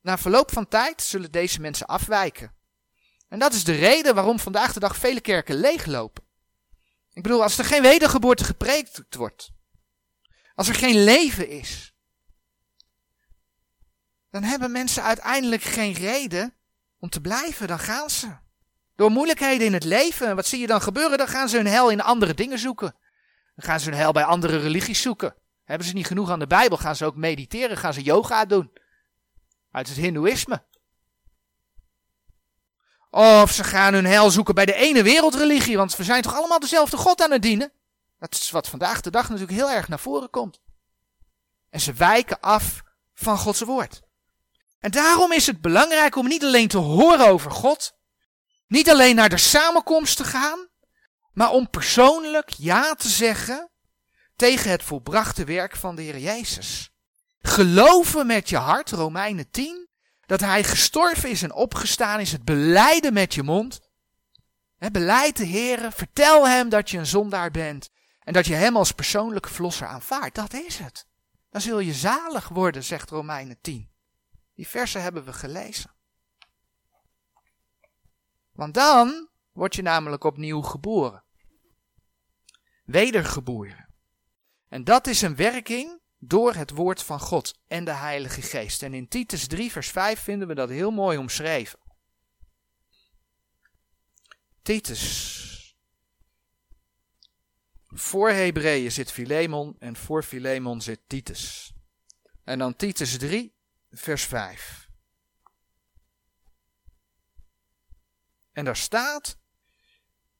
Na 0.00 0.18
verloop 0.18 0.52
van 0.52 0.68
tijd 0.68 1.02
zullen 1.02 1.30
deze 1.30 1.60
mensen 1.60 1.86
afwijken. 1.86 2.54
En 3.28 3.38
dat 3.38 3.52
is 3.52 3.64
de 3.64 3.74
reden 3.74 4.14
waarom 4.14 4.38
vandaag 4.38 4.72
de 4.72 4.80
dag 4.80 4.96
vele 4.96 5.20
kerken 5.20 5.54
leeglopen. 5.54 6.24
Ik 7.12 7.22
bedoel, 7.22 7.42
als 7.42 7.58
er 7.58 7.64
geen 7.64 7.82
wedergeboorte 7.82 8.44
gepreekt 8.44 9.16
wordt, 9.16 9.50
als 10.54 10.68
er 10.68 10.74
geen 10.74 11.04
leven 11.04 11.48
is, 11.48 11.89
dan 14.30 14.42
hebben 14.42 14.72
mensen 14.72 15.02
uiteindelijk 15.02 15.62
geen 15.62 15.92
reden 15.92 16.54
om 16.98 17.08
te 17.08 17.20
blijven, 17.20 17.68
dan 17.68 17.78
gaan 17.78 18.10
ze. 18.10 18.28
Door 18.96 19.10
moeilijkheden 19.10 19.66
in 19.66 19.72
het 19.72 19.84
leven, 19.84 20.36
wat 20.36 20.46
zie 20.46 20.60
je 20.60 20.66
dan 20.66 20.82
gebeuren? 20.82 21.18
Dan 21.18 21.28
gaan 21.28 21.48
ze 21.48 21.56
hun 21.56 21.66
hel 21.66 21.90
in 21.90 22.00
andere 22.00 22.34
dingen 22.34 22.58
zoeken. 22.58 22.94
Dan 23.54 23.64
gaan 23.64 23.80
ze 23.80 23.88
hun 23.90 23.98
hel 23.98 24.12
bij 24.12 24.24
andere 24.24 24.58
religies 24.58 25.02
zoeken. 25.02 25.34
Hebben 25.64 25.86
ze 25.86 25.94
niet 25.94 26.06
genoeg 26.06 26.30
aan 26.30 26.38
de 26.38 26.46
Bijbel, 26.46 26.78
gaan 26.78 26.96
ze 26.96 27.04
ook 27.04 27.16
mediteren, 27.16 27.76
gaan 27.76 27.94
ze 27.94 28.02
yoga 28.02 28.44
doen. 28.44 28.72
Uit 29.70 29.88
het 29.88 29.96
Hindoeïsme. 29.96 30.62
Of 33.10 33.50
ze 33.50 33.64
gaan 33.64 33.94
hun 33.94 34.06
hel 34.06 34.30
zoeken 34.30 34.54
bij 34.54 34.66
de 34.66 34.74
ene 34.74 35.02
wereldreligie, 35.02 35.76
want 35.76 35.96
we 35.96 36.04
zijn 36.04 36.22
toch 36.22 36.34
allemaal 36.34 36.60
dezelfde 36.60 36.96
God 36.96 37.22
aan 37.22 37.30
het 37.30 37.42
dienen? 37.42 37.72
Dat 38.18 38.34
is 38.34 38.50
wat 38.50 38.68
vandaag 38.68 39.00
de 39.00 39.10
dag 39.10 39.28
natuurlijk 39.28 39.58
heel 39.58 39.70
erg 39.70 39.88
naar 39.88 39.98
voren 39.98 40.30
komt. 40.30 40.60
En 41.70 41.80
ze 41.80 41.92
wijken 41.92 42.40
af 42.40 42.82
van 43.14 43.38
Gods 43.38 43.60
woord. 43.60 44.02
En 44.80 44.90
daarom 44.90 45.32
is 45.32 45.46
het 45.46 45.60
belangrijk 45.60 46.16
om 46.16 46.28
niet 46.28 46.44
alleen 46.44 46.68
te 46.68 46.78
horen 46.78 47.26
over 47.26 47.50
God, 47.50 47.98
niet 48.66 48.90
alleen 48.90 49.14
naar 49.14 49.28
de 49.28 49.36
samenkomst 49.36 50.16
te 50.16 50.24
gaan, 50.24 50.68
maar 51.32 51.50
om 51.50 51.70
persoonlijk 51.70 52.50
ja 52.50 52.94
te 52.94 53.08
zeggen 53.08 53.70
tegen 54.36 54.70
het 54.70 54.82
volbrachte 54.82 55.44
werk 55.44 55.76
van 55.76 55.94
de 55.94 56.02
Heer 56.02 56.18
Jezus. 56.18 56.90
Geloven 57.40 58.26
met 58.26 58.48
je 58.48 58.56
hart, 58.56 58.90
Romeinen 58.90 59.50
10, 59.50 59.88
dat 60.26 60.40
Hij 60.40 60.64
gestorven 60.64 61.30
is 61.30 61.42
en 61.42 61.52
opgestaan 61.52 62.20
is, 62.20 62.32
het 62.32 62.44
beleiden 62.44 63.12
met 63.12 63.34
je 63.34 63.42
mond. 63.42 63.80
Beleid 64.92 65.36
de 65.36 65.44
Heer, 65.44 65.92
vertel 65.92 66.48
Hem 66.48 66.68
dat 66.68 66.90
je 66.90 66.98
een 66.98 67.06
zondaar 67.06 67.50
bent 67.50 67.90
en 68.20 68.32
dat 68.32 68.46
je 68.46 68.54
Hem 68.54 68.76
als 68.76 68.92
persoonlijke 68.92 69.48
verlosser 69.48 69.86
aanvaardt. 69.86 70.34
Dat 70.34 70.54
is 70.54 70.78
het. 70.78 71.06
Dan 71.50 71.60
zul 71.60 71.78
je 71.78 71.92
zalig 71.92 72.48
worden, 72.48 72.84
zegt 72.84 73.10
Romeinen 73.10 73.58
10. 73.60 73.89
Die 74.60 74.68
versen 74.68 75.02
hebben 75.02 75.24
we 75.24 75.32
gelezen. 75.32 75.94
Want 78.52 78.74
dan 78.74 79.28
word 79.52 79.74
je 79.74 79.82
namelijk 79.82 80.24
opnieuw 80.24 80.62
geboren. 80.62 81.24
Wedergeboren. 82.84 83.88
En 84.68 84.84
dat 84.84 85.06
is 85.06 85.22
een 85.22 85.36
werking 85.36 86.00
door 86.18 86.54
het 86.54 86.70
woord 86.70 87.02
van 87.02 87.20
God 87.20 87.60
en 87.66 87.84
de 87.84 87.92
Heilige 87.92 88.42
Geest. 88.42 88.82
En 88.82 88.94
in 88.94 89.08
Titus 89.08 89.46
3, 89.46 89.70
vers 89.70 89.90
5 89.90 90.20
vinden 90.20 90.48
we 90.48 90.54
dat 90.54 90.68
heel 90.68 90.90
mooi 90.90 91.18
omschreven. 91.18 91.78
Titus. 94.62 95.76
Voor 97.86 98.30
Hebreeën 98.30 98.92
zit 98.92 99.12
Filemon 99.12 99.76
en 99.78 99.96
voor 99.96 100.22
Filemon 100.22 100.80
zit 100.80 101.00
Titus. 101.06 101.72
En 102.44 102.58
dan 102.58 102.76
Titus 102.76 103.18
3, 103.18 103.58
vers 103.90 104.24
5. 104.24 104.88
En 108.52 108.64
daar 108.64 108.76
staat: 108.76 109.38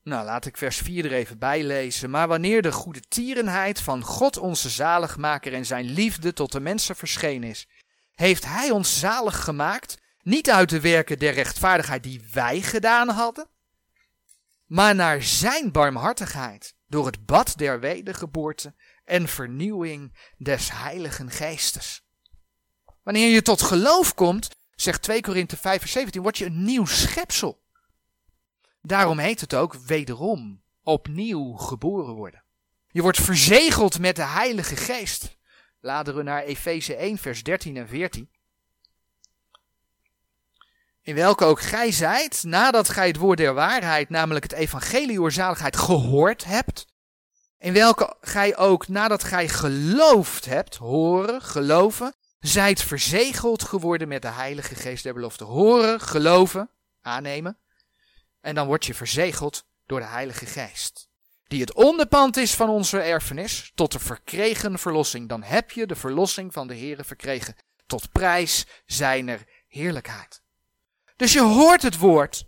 nou, 0.02 0.24
laat 0.24 0.46
ik 0.46 0.56
vers 0.56 0.76
4 0.76 1.04
er 1.04 1.12
even 1.12 1.38
bij 1.38 1.64
lezen. 1.64 2.10
Maar 2.10 2.28
wanneer 2.28 2.62
de 2.62 2.72
goede 2.72 3.00
tierenheid 3.00 3.80
van 3.80 4.02
God 4.02 4.36
onze 4.36 4.68
zaligmaker 4.68 5.52
en 5.52 5.66
zijn 5.66 5.84
liefde 5.84 6.32
tot 6.32 6.52
de 6.52 6.60
mensen 6.60 6.96
verschenen 6.96 7.48
is, 7.48 7.68
heeft 8.14 8.44
hij 8.44 8.70
ons 8.70 8.98
zalig 8.98 9.44
gemaakt, 9.44 9.98
niet 10.22 10.50
uit 10.50 10.68
de 10.68 10.80
werken 10.80 11.18
der 11.18 11.32
rechtvaardigheid 11.32 12.02
die 12.02 12.28
wij 12.32 12.60
gedaan 12.60 13.08
hadden, 13.08 13.48
maar 14.66 14.94
naar 14.94 15.22
zijn 15.22 15.72
barmhartigheid, 15.72 16.74
door 16.86 17.06
het 17.06 17.26
bad 17.26 17.52
der 17.56 17.80
wedergeboorte 17.80 18.74
en 19.04 19.28
vernieuwing 19.28 20.16
des 20.36 20.72
heiligen 20.72 21.30
geestes. 21.30 22.04
Wanneer 23.02 23.28
je 23.28 23.42
tot 23.42 23.62
geloof 23.62 24.14
komt, 24.14 24.48
zegt 24.74 25.02
2 25.02 25.20
Korinthe 25.20 25.56
5 25.56 25.80
vers 25.80 25.92
17, 25.92 26.22
word 26.22 26.38
je 26.38 26.44
een 26.44 26.64
nieuw 26.64 26.86
schepsel. 26.86 27.62
Daarom 28.82 29.18
heet 29.18 29.40
het 29.40 29.54
ook 29.54 29.74
wederom 29.74 30.62
opnieuw 30.82 31.52
geboren 31.52 32.14
worden. 32.14 32.44
Je 32.88 33.02
wordt 33.02 33.20
verzegeld 33.20 33.98
met 33.98 34.16
de 34.16 34.24
Heilige 34.24 34.76
Geest. 34.76 35.36
Laten 35.80 36.16
we 36.16 36.22
naar 36.22 36.42
Efeze 36.42 36.94
1 36.94 37.18
vers 37.18 37.42
13 37.42 37.76
en 37.76 37.88
14. 37.88 38.30
In 41.02 41.14
welke 41.14 41.44
ook 41.44 41.60
gij 41.60 41.92
zijt, 41.92 42.42
nadat 42.44 42.88
gij 42.88 43.06
het 43.06 43.16
woord 43.16 43.38
der 43.38 43.54
waarheid, 43.54 44.08
namelijk 44.08 44.44
het 44.44 44.52
evangelie 44.52 45.20
oor 45.20 45.32
zaligheid, 45.32 45.76
gehoord 45.76 46.44
hebt. 46.44 46.86
In 47.58 47.72
welke 47.72 48.16
gij 48.20 48.56
ook, 48.56 48.88
nadat 48.88 49.24
gij 49.24 49.48
geloofd 49.48 50.44
hebt, 50.44 50.76
horen, 50.76 51.42
geloven, 51.42 52.14
zijt 52.40 52.82
verzegeld 52.82 53.62
geworden 53.62 54.08
met 54.08 54.22
de 54.22 54.28
heilige 54.28 54.74
geest 54.74 55.02
der 55.02 55.14
belofte. 55.14 55.44
Horen, 55.44 56.00
geloven, 56.00 56.70
aannemen. 57.02 57.58
En 58.40 58.54
dan 58.54 58.66
word 58.66 58.86
je 58.86 58.94
verzegeld 58.94 59.64
door 59.86 60.00
de 60.00 60.06
heilige 60.06 60.46
geest. 60.46 61.08
Die 61.46 61.60
het 61.60 61.72
onderpand 61.72 62.36
is 62.36 62.54
van 62.54 62.68
onze 62.68 63.00
erfenis, 63.00 63.72
tot 63.74 63.92
de 63.92 63.98
verkregen 63.98 64.78
verlossing. 64.78 65.28
Dan 65.28 65.42
heb 65.42 65.70
je 65.70 65.86
de 65.86 65.96
verlossing 65.96 66.52
van 66.52 66.66
de 66.66 66.78
Here 66.78 67.04
verkregen, 67.04 67.56
tot 67.86 68.12
prijs 68.12 68.66
zijner 68.86 69.44
heerlijkheid. 69.68 70.42
Dus 71.16 71.32
je 71.32 71.40
hoort 71.40 71.82
het 71.82 71.98
woord, 71.98 72.44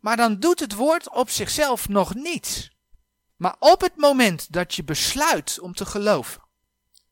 maar 0.00 0.16
dan 0.16 0.38
doet 0.38 0.60
het 0.60 0.74
woord 0.74 1.10
op 1.10 1.30
zichzelf 1.30 1.88
nog 1.88 2.14
niets. 2.14 2.70
Maar 3.36 3.56
op 3.58 3.80
het 3.80 3.96
moment 3.96 4.52
dat 4.52 4.74
je 4.74 4.84
besluit 4.84 5.58
om 5.60 5.74
te 5.74 5.86
geloven, 5.86 6.42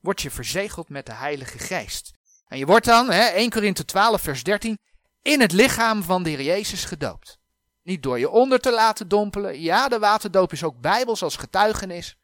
word 0.03 0.23
je 0.23 0.31
verzegeld 0.31 0.89
met 0.89 1.07
de 1.07 1.13
Heilige 1.13 1.59
Geest. 1.59 2.13
En 2.47 2.59
je 2.59 2.67
wordt 2.67 2.87
dan, 2.87 3.11
hè, 3.11 3.27
1 3.27 3.51
Korinthe 3.51 3.85
12 3.85 4.21
vers 4.21 4.43
13, 4.43 4.79
in 5.23 5.41
het 5.41 5.53
lichaam 5.53 6.03
van 6.03 6.23
de 6.23 6.31
Heer 6.31 6.43
Jezus 6.43 6.85
gedoopt. 6.85 7.39
Niet 7.83 8.03
door 8.03 8.19
je 8.19 8.31
onder 8.31 8.61
te 8.61 8.73
laten 8.73 9.09
dompelen. 9.09 9.61
Ja, 9.61 9.89
de 9.89 9.99
waterdoop 9.99 10.53
is 10.53 10.65
ook 10.65 10.81
bijbels 10.81 11.23
als 11.23 11.37
getuigenis. 11.37 12.17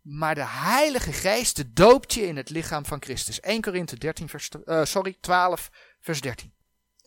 Maar 0.00 0.34
de 0.34 0.46
Heilige 0.46 1.12
Geest 1.12 1.76
doopt 1.76 2.14
je 2.14 2.26
in 2.26 2.36
het 2.36 2.50
lichaam 2.50 2.86
van 2.86 3.02
Christus. 3.02 3.40
1 3.40 3.60
Korinthe 3.60 3.98
13 3.98 4.28
vers, 4.28 4.48
uh, 4.64 4.84
sorry, 4.84 5.16
12 5.20 5.70
vers 6.00 6.20
13. 6.20 6.52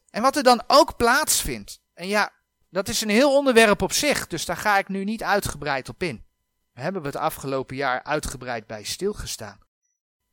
En 0.10 0.22
wat 0.22 0.36
er 0.36 0.44
dan 0.44 0.64
ook 0.68 0.98
plaatsvindt, 0.98 1.82
en 1.94 2.08
ja, 2.08 2.34
dat 2.70 2.88
is 2.88 3.02
een 3.02 3.10
heel 3.10 3.36
onderwerp 3.36 3.82
op 3.82 3.92
zich, 3.92 4.28
dus 4.28 4.46
daar 4.46 4.58
ga 4.58 4.78
ik 4.78 4.88
nu 4.88 5.04
niet 5.04 5.24
uitgebreid 5.24 5.90
op 5.90 6.04
in. 6.04 6.26
Hebben 6.78 7.02
we 7.02 7.08
het 7.08 7.18
afgelopen 7.18 7.76
jaar 7.76 8.04
uitgebreid 8.04 8.68
bij 8.68 8.84
stilgestaan. 8.84 9.60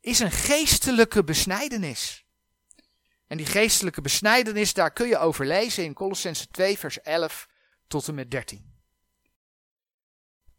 Is 0.01 0.19
een 0.19 0.31
geestelijke 0.31 1.23
besnijdenis. 1.23 2.25
En 3.27 3.37
die 3.37 3.45
geestelijke 3.45 4.01
besnijdenis, 4.01 4.73
daar 4.73 4.91
kun 4.91 5.07
je 5.07 5.17
over 5.17 5.45
lezen 5.45 5.83
in 5.83 5.93
Colossense 5.93 6.47
2, 6.47 6.77
vers 6.77 7.01
11 7.01 7.47
tot 7.87 8.07
en 8.07 8.15
met 8.15 8.31
13. 8.31 8.73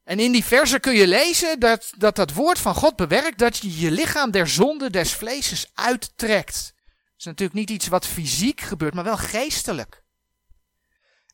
En 0.05 0.19
in 0.19 0.33
die 0.33 0.45
versen 0.45 0.81
kun 0.81 0.95
je 0.95 1.07
lezen 1.07 1.61
dat, 1.61 1.93
dat 1.99 2.17
dat 2.17 2.33
woord 2.33 2.59
van 2.59 2.75
God 2.75 2.97
bewerkt 2.97 3.39
dat 3.39 3.57
je 3.57 3.79
je 3.79 3.91
lichaam 3.91 4.31
der 4.31 4.49
zonde 4.49 4.91
des 4.91 5.13
vleeses 5.13 5.71
uittrekt. 5.75 6.75
Dat 6.75 7.17
is 7.19 7.25
natuurlijk 7.25 7.59
niet 7.59 7.71
iets 7.71 7.89
wat 7.89 8.07
fysiek 8.07 8.61
gebeurt, 8.61 8.95
maar 8.95 9.05
wel 9.05 9.17
geestelijk. 9.17 10.03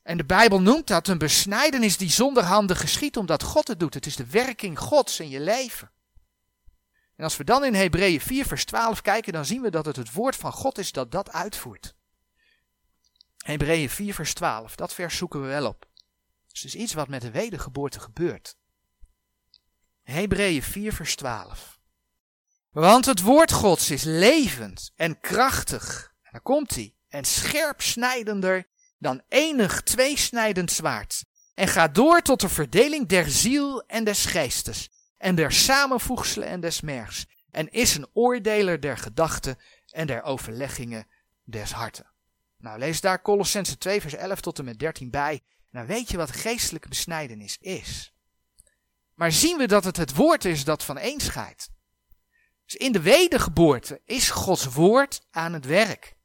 En 0.02 0.16
de 0.16 0.24
Bijbel 0.24 0.60
noemt 0.60 0.86
dat 0.86 1.08
een 1.08 1.18
besnijdenis 1.18 1.96
die 1.96 2.10
zonder 2.10 2.42
handen 2.42 2.76
geschiet, 2.76 3.16
omdat 3.16 3.42
God 3.42 3.68
het 3.68 3.80
doet. 3.80 3.94
Het 3.94 4.06
is 4.06 4.16
de 4.16 4.26
werking 4.26 4.78
Gods 4.78 5.20
in 5.20 5.28
je 5.28 5.40
leven. 5.40 5.90
En 7.16 7.24
als 7.24 7.36
we 7.36 7.44
dan 7.44 7.64
in 7.64 7.74
Hebreeën 7.74 8.20
4, 8.20 8.46
vers 8.46 8.64
12 8.64 9.00
kijken, 9.00 9.32
dan 9.32 9.44
zien 9.44 9.62
we 9.62 9.70
dat 9.70 9.84
het 9.84 9.96
het 9.96 10.12
woord 10.12 10.36
van 10.36 10.52
God 10.52 10.78
is 10.78 10.92
dat 10.92 11.10
dat 11.10 11.30
uitvoert. 11.30 11.94
Hebreeën 13.38 13.90
4, 13.90 14.14
vers 14.14 14.34
12, 14.34 14.74
dat 14.74 14.94
vers 14.94 15.16
zoeken 15.16 15.40
we 15.40 15.46
wel 15.46 15.66
op. 15.66 15.86
Dus 16.46 16.62
het 16.62 16.74
is 16.74 16.80
iets 16.80 16.94
wat 16.94 17.08
met 17.08 17.20
de 17.20 17.30
wedergeboorte 17.30 18.00
gebeurt. 18.00 18.56
Hebreeën 20.02 20.62
4, 20.62 20.92
vers 20.92 21.16
12. 21.16 21.80
Want 22.70 23.04
het 23.06 23.20
woord 23.20 23.52
Gods 23.52 23.90
is 23.90 24.02
levend 24.02 24.92
en 24.96 25.20
krachtig. 25.20 26.14
En 26.22 26.28
daar 26.32 26.40
komt 26.40 26.74
hij. 26.74 26.94
En 27.08 27.24
scherp 27.24 27.80
snijdender 27.80 28.68
dan 29.02 29.22
enig 29.28 29.82
tweesnijdend 29.82 30.72
zwaard. 30.72 31.24
En 31.54 31.68
gaat 31.68 31.94
door 31.94 32.22
tot 32.22 32.40
de 32.40 32.48
verdeling 32.48 33.08
der 33.08 33.30
ziel 33.30 33.82
en 33.86 34.04
des 34.04 34.24
geestes. 34.24 34.90
En 35.16 35.34
der 35.34 35.52
samenvoegselen 35.52 36.48
en 36.48 36.60
des 36.60 36.80
mergs. 36.80 37.26
En 37.50 37.70
is 37.70 37.96
een 37.96 38.06
oordeler 38.12 38.80
der 38.80 38.98
gedachten 38.98 39.58
en 39.90 40.06
der 40.06 40.22
overleggingen 40.22 41.06
des 41.44 41.72
harten. 41.72 42.10
Nou, 42.58 42.78
lees 42.78 43.00
daar 43.00 43.22
Colossense 43.22 43.78
2 43.78 44.00
vers 44.00 44.14
11 44.14 44.40
tot 44.40 44.58
en 44.58 44.64
met 44.64 44.78
13 44.78 45.10
bij. 45.10 45.40
Nou 45.70 45.86
weet 45.86 46.10
je 46.10 46.16
wat 46.16 46.32
geestelijke 46.32 46.88
besnijdenis 46.88 47.58
is. 47.60 48.12
Maar 49.14 49.32
zien 49.32 49.56
we 49.56 49.66
dat 49.66 49.84
het 49.84 49.96
het 49.96 50.14
woord 50.14 50.44
is 50.44 50.64
dat 50.64 50.84
van 50.84 50.98
een 50.98 51.20
scheidt. 51.20 51.70
Dus 52.64 52.76
in 52.76 52.92
de 52.92 53.00
wedergeboorte 53.00 54.00
is 54.04 54.30
Gods 54.30 54.64
woord 54.64 55.26
aan 55.30 55.52
het 55.52 55.64
werk. 55.64 56.16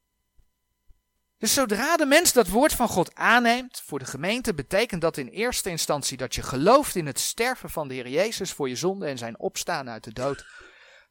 Dus 1.37 1.53
zodra 1.53 1.97
de 1.97 2.05
mens 2.05 2.33
dat 2.33 2.47
woord 2.47 2.73
van 2.73 2.87
God 2.87 3.15
aanneemt 3.15 3.81
voor 3.85 3.99
de 3.99 4.05
gemeente, 4.05 4.53
betekent 4.53 5.01
dat 5.01 5.17
in 5.17 5.27
eerste 5.27 5.69
instantie 5.69 6.17
dat 6.17 6.35
je 6.35 6.41
gelooft 6.41 6.95
in 6.95 7.05
het 7.05 7.19
sterven 7.19 7.69
van 7.69 7.87
de 7.87 7.93
Heer 7.93 8.09
Jezus 8.09 8.51
voor 8.51 8.69
je 8.69 8.75
zonde 8.75 9.07
en 9.07 9.17
zijn 9.17 9.39
opstaan 9.39 9.89
uit 9.89 10.03
de 10.03 10.13
dood. 10.13 10.45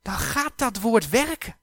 Dan 0.02 0.14
gaat 0.14 0.58
dat 0.58 0.80
woord 0.80 1.08
werken. 1.08 1.56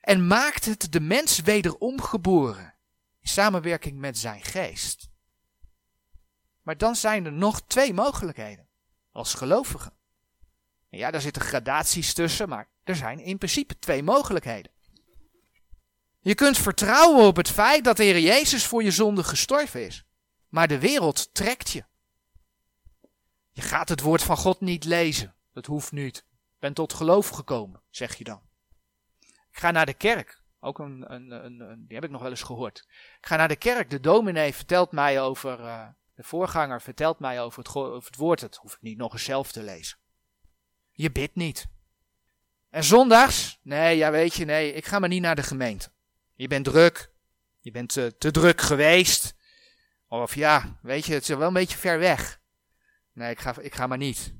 En 0.00 0.26
maakt 0.26 0.64
het 0.64 0.92
de 0.92 1.00
mens 1.00 1.40
wederom 1.40 2.00
geboren. 2.00 2.74
In 3.20 3.28
samenwerking 3.28 3.98
met 3.98 4.18
zijn 4.18 4.42
geest. 4.42 5.10
Maar 6.62 6.76
dan 6.76 6.96
zijn 6.96 7.24
er 7.24 7.32
nog 7.32 7.62
twee 7.66 7.94
mogelijkheden. 7.94 8.68
Als 9.12 9.34
gelovige. 9.34 9.92
Ja, 10.88 11.10
daar 11.10 11.20
zitten 11.20 11.42
gradaties 11.42 12.14
tussen, 12.14 12.48
maar 12.48 12.68
er 12.84 12.96
zijn 12.96 13.18
in 13.18 13.38
principe 13.38 13.78
twee 13.78 14.02
mogelijkheden. 14.02 14.72
Je 16.24 16.34
kunt 16.34 16.58
vertrouwen 16.58 17.26
op 17.26 17.36
het 17.36 17.50
feit 17.50 17.84
dat 17.84 17.96
de 17.96 18.02
Heer 18.02 18.18
Jezus 18.18 18.66
voor 18.66 18.82
je 18.82 18.90
zonde 18.90 19.24
gestorven 19.24 19.86
is. 19.86 20.04
Maar 20.48 20.68
de 20.68 20.78
wereld 20.78 21.34
trekt 21.34 21.70
je. 21.70 21.84
Je 23.50 23.62
gaat 23.62 23.88
het 23.88 24.00
woord 24.00 24.22
van 24.22 24.36
God 24.36 24.60
niet 24.60 24.84
lezen. 24.84 25.34
Dat 25.52 25.66
hoeft 25.66 25.92
niet. 25.92 26.16
Ik 26.16 26.58
ben 26.58 26.74
tot 26.74 26.92
geloof 26.92 27.28
gekomen, 27.28 27.82
zeg 27.90 28.14
je 28.14 28.24
dan. 28.24 28.40
Ik 29.20 29.58
ga 29.58 29.70
naar 29.70 29.86
de 29.86 29.94
kerk. 29.94 30.42
Ook 30.60 30.78
een, 30.78 31.12
een, 31.12 31.30
een, 31.30 31.84
die 31.86 31.94
heb 31.94 32.04
ik 32.04 32.10
nog 32.10 32.20
wel 32.20 32.30
eens 32.30 32.42
gehoord. 32.42 32.86
Ik 33.20 33.26
ga 33.26 33.36
naar 33.36 33.48
de 33.48 33.56
kerk. 33.56 33.90
De 33.90 34.00
dominee 34.00 34.54
vertelt 34.54 34.92
mij 34.92 35.20
over, 35.20 35.60
uh, 35.60 35.86
de 36.14 36.22
voorganger 36.22 36.80
vertelt 36.80 37.18
mij 37.18 37.42
over 37.42 37.58
het, 37.58 37.76
over 37.76 38.06
het 38.06 38.16
woord. 38.16 38.40
Dat 38.40 38.56
hoef 38.56 38.72
ik 38.72 38.82
niet 38.82 38.98
nog 38.98 39.12
eens 39.12 39.24
zelf 39.24 39.52
te 39.52 39.62
lezen. 39.62 39.98
Je 40.92 41.12
bidt 41.12 41.34
niet. 41.34 41.66
En 42.70 42.84
zondags? 42.84 43.58
Nee, 43.62 43.96
ja 43.96 44.10
weet 44.10 44.34
je, 44.34 44.44
nee, 44.44 44.72
ik 44.72 44.86
ga 44.86 44.98
maar 44.98 45.08
niet 45.08 45.22
naar 45.22 45.36
de 45.36 45.42
gemeente. 45.42 45.90
Je 46.34 46.48
bent 46.48 46.64
druk. 46.64 47.10
Je 47.60 47.70
bent 47.70 47.92
te, 47.92 48.14
te 48.18 48.30
druk 48.30 48.60
geweest. 48.60 49.34
Of 50.08 50.34
ja, 50.34 50.78
weet 50.82 51.06
je, 51.06 51.12
het 51.12 51.22
is 51.22 51.28
wel 51.28 51.46
een 51.46 51.52
beetje 51.52 51.78
ver 51.78 51.98
weg. 51.98 52.40
Nee, 53.12 53.30
ik 53.30 53.40
ga, 53.40 53.54
ik 53.60 53.74
ga 53.74 53.86
maar 53.86 53.98
niet. 53.98 54.34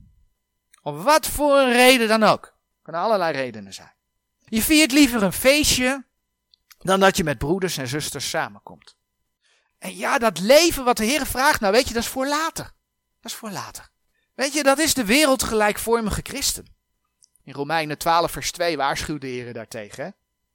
Om 0.82 1.02
wat 1.02 1.26
voor 1.26 1.58
een 1.58 1.72
reden 1.72 2.08
dan 2.08 2.22
ook. 2.22 2.56
Kunnen 2.82 3.02
allerlei 3.02 3.32
redenen 3.32 3.74
zijn. 3.74 3.92
Je 4.38 4.62
viert 4.62 4.92
liever 4.92 5.22
een 5.22 5.32
feestje 5.32 6.04
dan 6.78 7.00
dat 7.00 7.16
je 7.16 7.24
met 7.24 7.38
broeders 7.38 7.76
en 7.76 7.88
zusters 7.88 8.28
samenkomt. 8.28 8.96
En 9.78 9.96
ja, 9.96 10.18
dat 10.18 10.38
leven 10.38 10.84
wat 10.84 10.96
de 10.96 11.04
Heer 11.04 11.26
vraagt, 11.26 11.60
nou 11.60 11.72
weet 11.72 11.88
je, 11.88 11.94
dat 11.94 12.02
is 12.02 12.08
voor 12.08 12.26
later. 12.26 12.64
Dat 13.20 13.30
is 13.30 13.34
voor 13.34 13.50
later. 13.50 13.90
Weet 14.34 14.52
je, 14.52 14.62
dat 14.62 14.78
is 14.78 14.94
de 14.94 15.04
wereldgelijkvormige 15.04 16.20
christen. 16.22 16.66
In 17.44 17.52
Romeinen 17.52 17.98
12 17.98 18.30
vers 18.30 18.52
2 18.52 18.76
waarschuwt 18.76 19.20
de 19.20 19.26
Heer 19.26 19.52
daartegen. 19.52 20.04
Hè? 20.04 20.10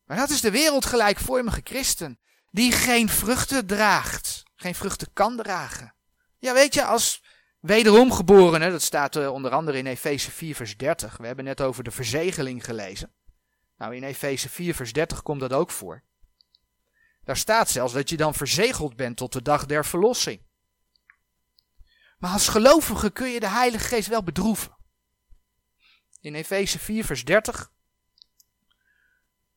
Maar 0.08 0.18
dat 0.18 0.30
is 0.30 0.42
de 0.42 0.52
wereldgelijkvormige 0.52 1.62
christen. 1.64 2.20
Die 2.52 2.72
geen 2.72 3.10
vruchten 3.10 3.66
draagt. 3.66 4.44
Geen 4.56 4.76
vruchten 4.76 5.14
kan 5.14 5.38
dragen. 5.38 5.94
Ja, 6.40 6.54
weet 6.54 6.74
je, 6.74 6.86
als 6.86 7.24
wederom 7.60 8.12
geboren, 8.12 8.72
dat 8.72 8.82
staat 8.82 9.16
uh, 9.16 9.32
onder 9.34 9.52
andere 9.52 9.78
in 9.78 9.86
Efeze 9.86 10.32
4 10.32 10.56
vers 10.56 10.78
30. 10.78 11.18
We 11.18 11.26
hebben 11.26 11.46
net 11.46 11.62
over 11.62 11.84
de 11.84 11.92
verzegeling 11.92 12.66
gelezen. 12.66 13.14
Nou, 13.78 13.96
in 13.96 14.04
Efeze 14.04 14.50
4 14.50 14.76
vers 14.76 14.94
30 14.94 15.22
komt 15.22 15.40
dat 15.40 15.54
ook 15.54 15.72
voor. 15.72 16.04
Daar 17.24 17.38
staat 17.38 17.70
zelfs 17.70 17.94
dat 17.94 18.10
je 18.10 18.18
dan 18.18 18.34
verzegeld 18.34 18.96
bent 18.96 19.18
tot 19.18 19.34
de 19.34 19.42
dag 19.42 19.66
der 19.66 19.86
verlossing. 19.86 20.46
Maar 22.18 22.32
als 22.32 22.48
gelovige 22.48 23.10
kun 23.10 23.30
je 23.30 23.40
de 23.40 23.50
Heilige 23.50 23.88
Geest 23.88 24.08
wel 24.08 24.24
bedroeven. 24.24 24.78
In 26.22 26.36
Efeze 26.36 26.80
4 26.80 27.06
vers 27.06 27.24
30 27.24 27.72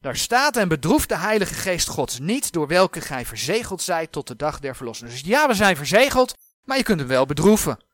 daar 0.00 0.16
staat 0.16 0.56
en 0.56 0.68
bedroeft 0.68 1.08
de 1.08 1.16
Heilige 1.16 1.54
Geest 1.54 1.88
Gods 1.88 2.18
niet, 2.18 2.52
door 2.52 2.66
welke 2.66 3.00
gij 3.00 3.26
verzegeld 3.26 3.82
zijt 3.82 4.12
tot 4.12 4.26
de 4.26 4.36
dag 4.36 4.60
der 4.60 4.76
verlossing. 4.76 5.10
Dus 5.10 5.20
ja, 5.20 5.48
we 5.48 5.54
zijn 5.54 5.76
verzegeld, 5.76 6.36
maar 6.64 6.76
je 6.76 6.82
kunt 6.82 7.00
hem 7.00 7.08
wel 7.08 7.26
bedroeven. 7.26 7.84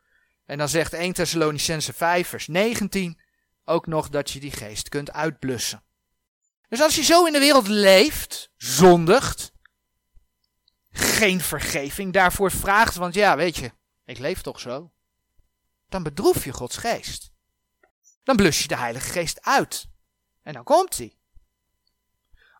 En 0.44 0.58
dan 0.58 0.68
zegt 0.68 0.92
1 0.92 1.12
Thessalonicense 1.12 1.92
5 1.92 2.28
vers 2.28 2.46
19 2.46 3.20
ook 3.64 3.86
nog 3.86 4.08
dat 4.08 4.30
je 4.30 4.40
die 4.40 4.52
geest 4.52 4.88
kunt 4.88 5.12
uitblussen. 5.12 5.82
Dus 6.68 6.80
als 6.80 6.94
je 6.96 7.02
zo 7.02 7.24
in 7.24 7.32
de 7.32 7.38
wereld 7.38 7.68
leeft, 7.68 8.50
zondigt, 8.56 9.52
geen 10.90 11.40
vergeving 11.40 12.12
daarvoor 12.12 12.50
vraagt, 12.50 12.94
want 12.94 13.14
ja, 13.14 13.36
weet 13.36 13.56
je, 13.56 13.72
ik 14.04 14.18
leef 14.18 14.40
toch 14.40 14.60
zo, 14.60 14.92
dan 15.88 16.02
bedroef 16.02 16.44
je 16.44 16.52
Gods 16.52 16.76
geest. 16.76 17.30
Dan 18.22 18.36
blus 18.36 18.62
je 18.62 18.68
de 18.68 18.76
Heilige 18.76 19.10
Geest 19.10 19.42
uit. 19.42 19.88
En 20.42 20.52
dan 20.52 20.64
komt 20.64 20.98
hij. 20.98 21.15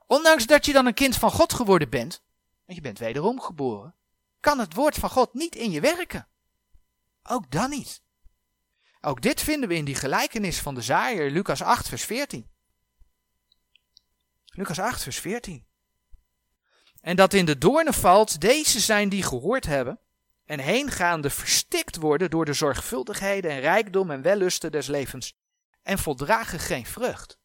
Ondanks 0.07 0.47
dat 0.47 0.67
je 0.67 0.73
dan 0.73 0.87
een 0.87 0.95
kind 0.95 1.17
van 1.17 1.31
God 1.31 1.53
geworden 1.53 1.91
bent, 1.91 2.23
en 2.65 2.75
je 2.75 2.81
bent 2.81 2.99
wederom 2.99 3.41
geboren, 3.41 3.95
kan 4.41 4.59
het 4.59 4.75
woord 4.75 4.95
van 4.95 5.11
God 5.11 5.35
niet 5.35 5.55
in 5.55 5.71
je 5.71 5.81
werken. 5.81 6.29
Ook 7.23 7.51
dan 7.51 7.71
niet. 7.71 8.03
Ook 9.01 9.23
dit 9.23 9.41
vinden 9.41 9.69
we 9.69 9.75
in 9.75 9.85
die 9.85 9.95
gelijkenis 9.95 10.59
van 10.59 10.75
de 10.75 10.83
zaaier, 10.83 11.31
Lucas 11.31 11.63
8, 11.63 11.89
vers 11.89 12.05
14. 12.05 12.51
Lucas 14.45 14.79
8, 14.79 15.03
vers 15.03 15.19
14. 15.19 15.67
En 17.01 17.17
dat 17.17 17.33
in 17.33 17.45
de 17.45 17.59
doornen 17.59 17.95
valt, 17.95 18.41
deze 18.41 18.81
zijn 18.81 19.09
die 19.09 19.23
gehoord 19.23 19.67
hebben, 19.67 20.01
en 20.45 20.59
heengaande 20.59 21.31
verstikt 21.31 21.97
worden 21.97 22.31
door 22.31 22.45
de 22.45 22.53
zorgvuldigheden 22.53 23.51
en 23.51 23.61
rijkdom 23.61 24.11
en 24.11 24.23
wellusten 24.23 24.73
des 24.73 24.87
levens, 24.87 25.37
en 25.83 25.99
voldragen 25.99 26.59
geen 26.59 26.87
vrucht. 26.87 27.39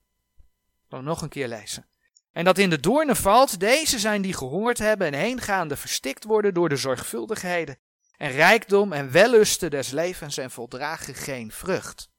Dan 0.88 1.04
nog 1.04 1.22
een 1.22 1.30
keer 1.30 1.48
lezen. 1.48 1.91
En 2.32 2.44
dat 2.44 2.58
in 2.58 2.70
de 2.70 2.80
doornen 2.80 3.16
valt, 3.16 3.60
deze 3.60 4.00
zijn 4.00 4.22
die 4.22 4.34
gehoord 4.34 4.78
hebben 4.78 5.08
en 5.08 5.20
heengaande 5.20 5.76
verstikt 5.76 6.24
worden 6.24 6.54
door 6.54 6.70
de 6.70 6.76
zorgvuldigheden 6.76 7.78
en 8.18 8.32
rijkdom 8.32 8.94
en 8.94 9.12
wellusten 9.12 9.70
des 9.70 9.90
levens 9.90 10.38
en 10.38 10.52
voldragen 10.52 11.16
geen 11.16 11.52
vrucht. 11.52 12.10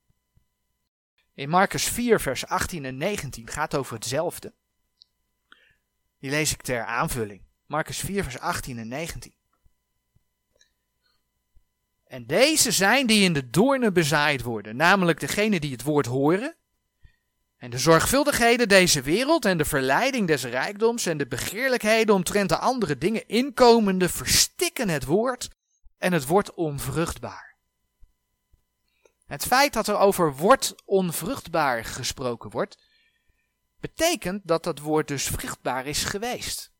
In 1.35 1.49
Marcus 1.49 1.85
4, 1.85 2.21
vers 2.21 2.47
18 2.47 2.85
en 2.85 2.97
19 2.97 3.49
gaat 3.49 3.75
over 3.75 3.95
hetzelfde. 3.95 4.55
Die 6.19 6.31
lees 6.31 6.53
ik 6.53 6.63
ter 6.63 6.85
aanvulling. 6.85 7.43
Marcus 7.67 7.99
4, 7.99 8.23
vers 8.23 8.39
18 8.39 8.79
en 8.79 8.89
19. 8.89 9.35
En 12.05 12.27
deze 12.27 12.71
zijn 12.71 13.07
die 13.07 13.25
in 13.25 13.33
de 13.33 13.51
doornen 13.51 13.93
bezaaid 13.93 14.43
worden, 14.43 14.77
namelijk 14.77 15.21
degene 15.21 15.61
die 15.61 15.73
het 15.73 15.83
woord 15.83 16.07
horen 16.07 16.57
en 17.63 17.71
de 17.71 17.79
zorgvuldigheden 17.79 18.69
deze 18.69 19.03
wereld 19.03 19.45
en 19.45 19.59
de 19.59 19.65
verleiding 19.65 20.27
des 20.27 20.45
rijkdoms 20.45 21.07
en 21.07 21.19
de 21.19 21.27
begeerlijkheden 21.27 22.15
omtrent 22.15 22.49
de 22.49 22.57
andere 22.57 22.99
dingen 22.99 23.29
inkomende 23.29 24.09
verstikken 24.09 24.89
het 24.89 25.05
woord 25.05 25.49
en 25.99 26.13
het 26.13 26.27
wordt 26.27 26.55
onvruchtbaar. 26.55 27.57
Het 29.27 29.45
feit 29.45 29.73
dat 29.73 29.89
er 29.89 29.99
over 29.99 30.37
wordt 30.37 30.75
onvruchtbaar 30.85 31.85
gesproken 31.85 32.51
wordt, 32.51 32.79
betekent 33.81 34.41
dat 34.45 34.65
dat 34.65 34.79
woord 34.79 35.09
dus 35.09 35.27
vruchtbaar 35.27 35.87
is 35.87 36.05
geweest. 36.05 36.73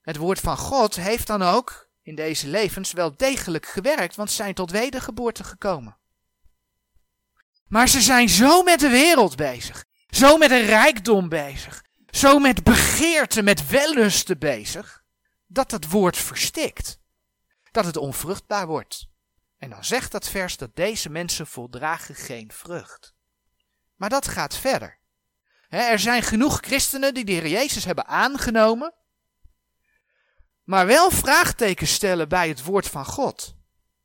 Het 0.00 0.16
woord 0.16 0.40
van 0.40 0.56
God 0.56 0.96
heeft 0.96 1.26
dan 1.26 1.42
ook 1.42 1.88
in 2.02 2.14
deze 2.14 2.48
levens 2.48 2.92
wel 2.92 3.16
degelijk 3.16 3.66
gewerkt, 3.66 4.16
want 4.16 4.30
zijn 4.30 4.54
tot 4.54 4.70
wedergeboorte 4.70 5.44
gekomen. 5.44 5.99
Maar 7.70 7.88
ze 7.88 8.00
zijn 8.00 8.28
zo 8.28 8.62
met 8.62 8.80
de 8.80 8.88
wereld 8.88 9.36
bezig, 9.36 9.84
zo 10.08 10.36
met 10.36 10.50
een 10.50 10.66
rijkdom 10.66 11.28
bezig, 11.28 11.84
zo 12.06 12.38
met 12.38 12.64
begeerte, 12.64 13.42
met 13.42 13.68
wellusten 13.68 14.38
bezig, 14.38 15.02
dat 15.46 15.70
het 15.70 15.90
woord 15.90 16.16
verstikt, 16.16 16.98
dat 17.70 17.84
het 17.84 17.96
onvruchtbaar 17.96 18.66
wordt. 18.66 19.08
En 19.58 19.70
dan 19.70 19.84
zegt 19.84 20.12
dat 20.12 20.28
vers 20.28 20.56
dat 20.56 20.76
deze 20.76 21.10
mensen 21.10 21.46
voldragen 21.46 22.14
geen 22.14 22.52
vrucht. 22.52 23.14
Maar 23.96 24.08
dat 24.08 24.28
gaat 24.28 24.56
verder. 24.56 24.98
er 25.68 25.98
zijn 25.98 26.22
genoeg 26.22 26.58
christenen 26.60 27.14
die 27.14 27.24
de 27.24 27.32
Heer 27.32 27.48
Jezus 27.48 27.84
hebben 27.84 28.06
aangenomen, 28.06 28.94
maar 30.64 30.86
wel 30.86 31.10
vraagtekens 31.10 31.92
stellen 31.92 32.28
bij 32.28 32.48
het 32.48 32.64
woord 32.64 32.88
van 32.88 33.04
God. 33.04 33.54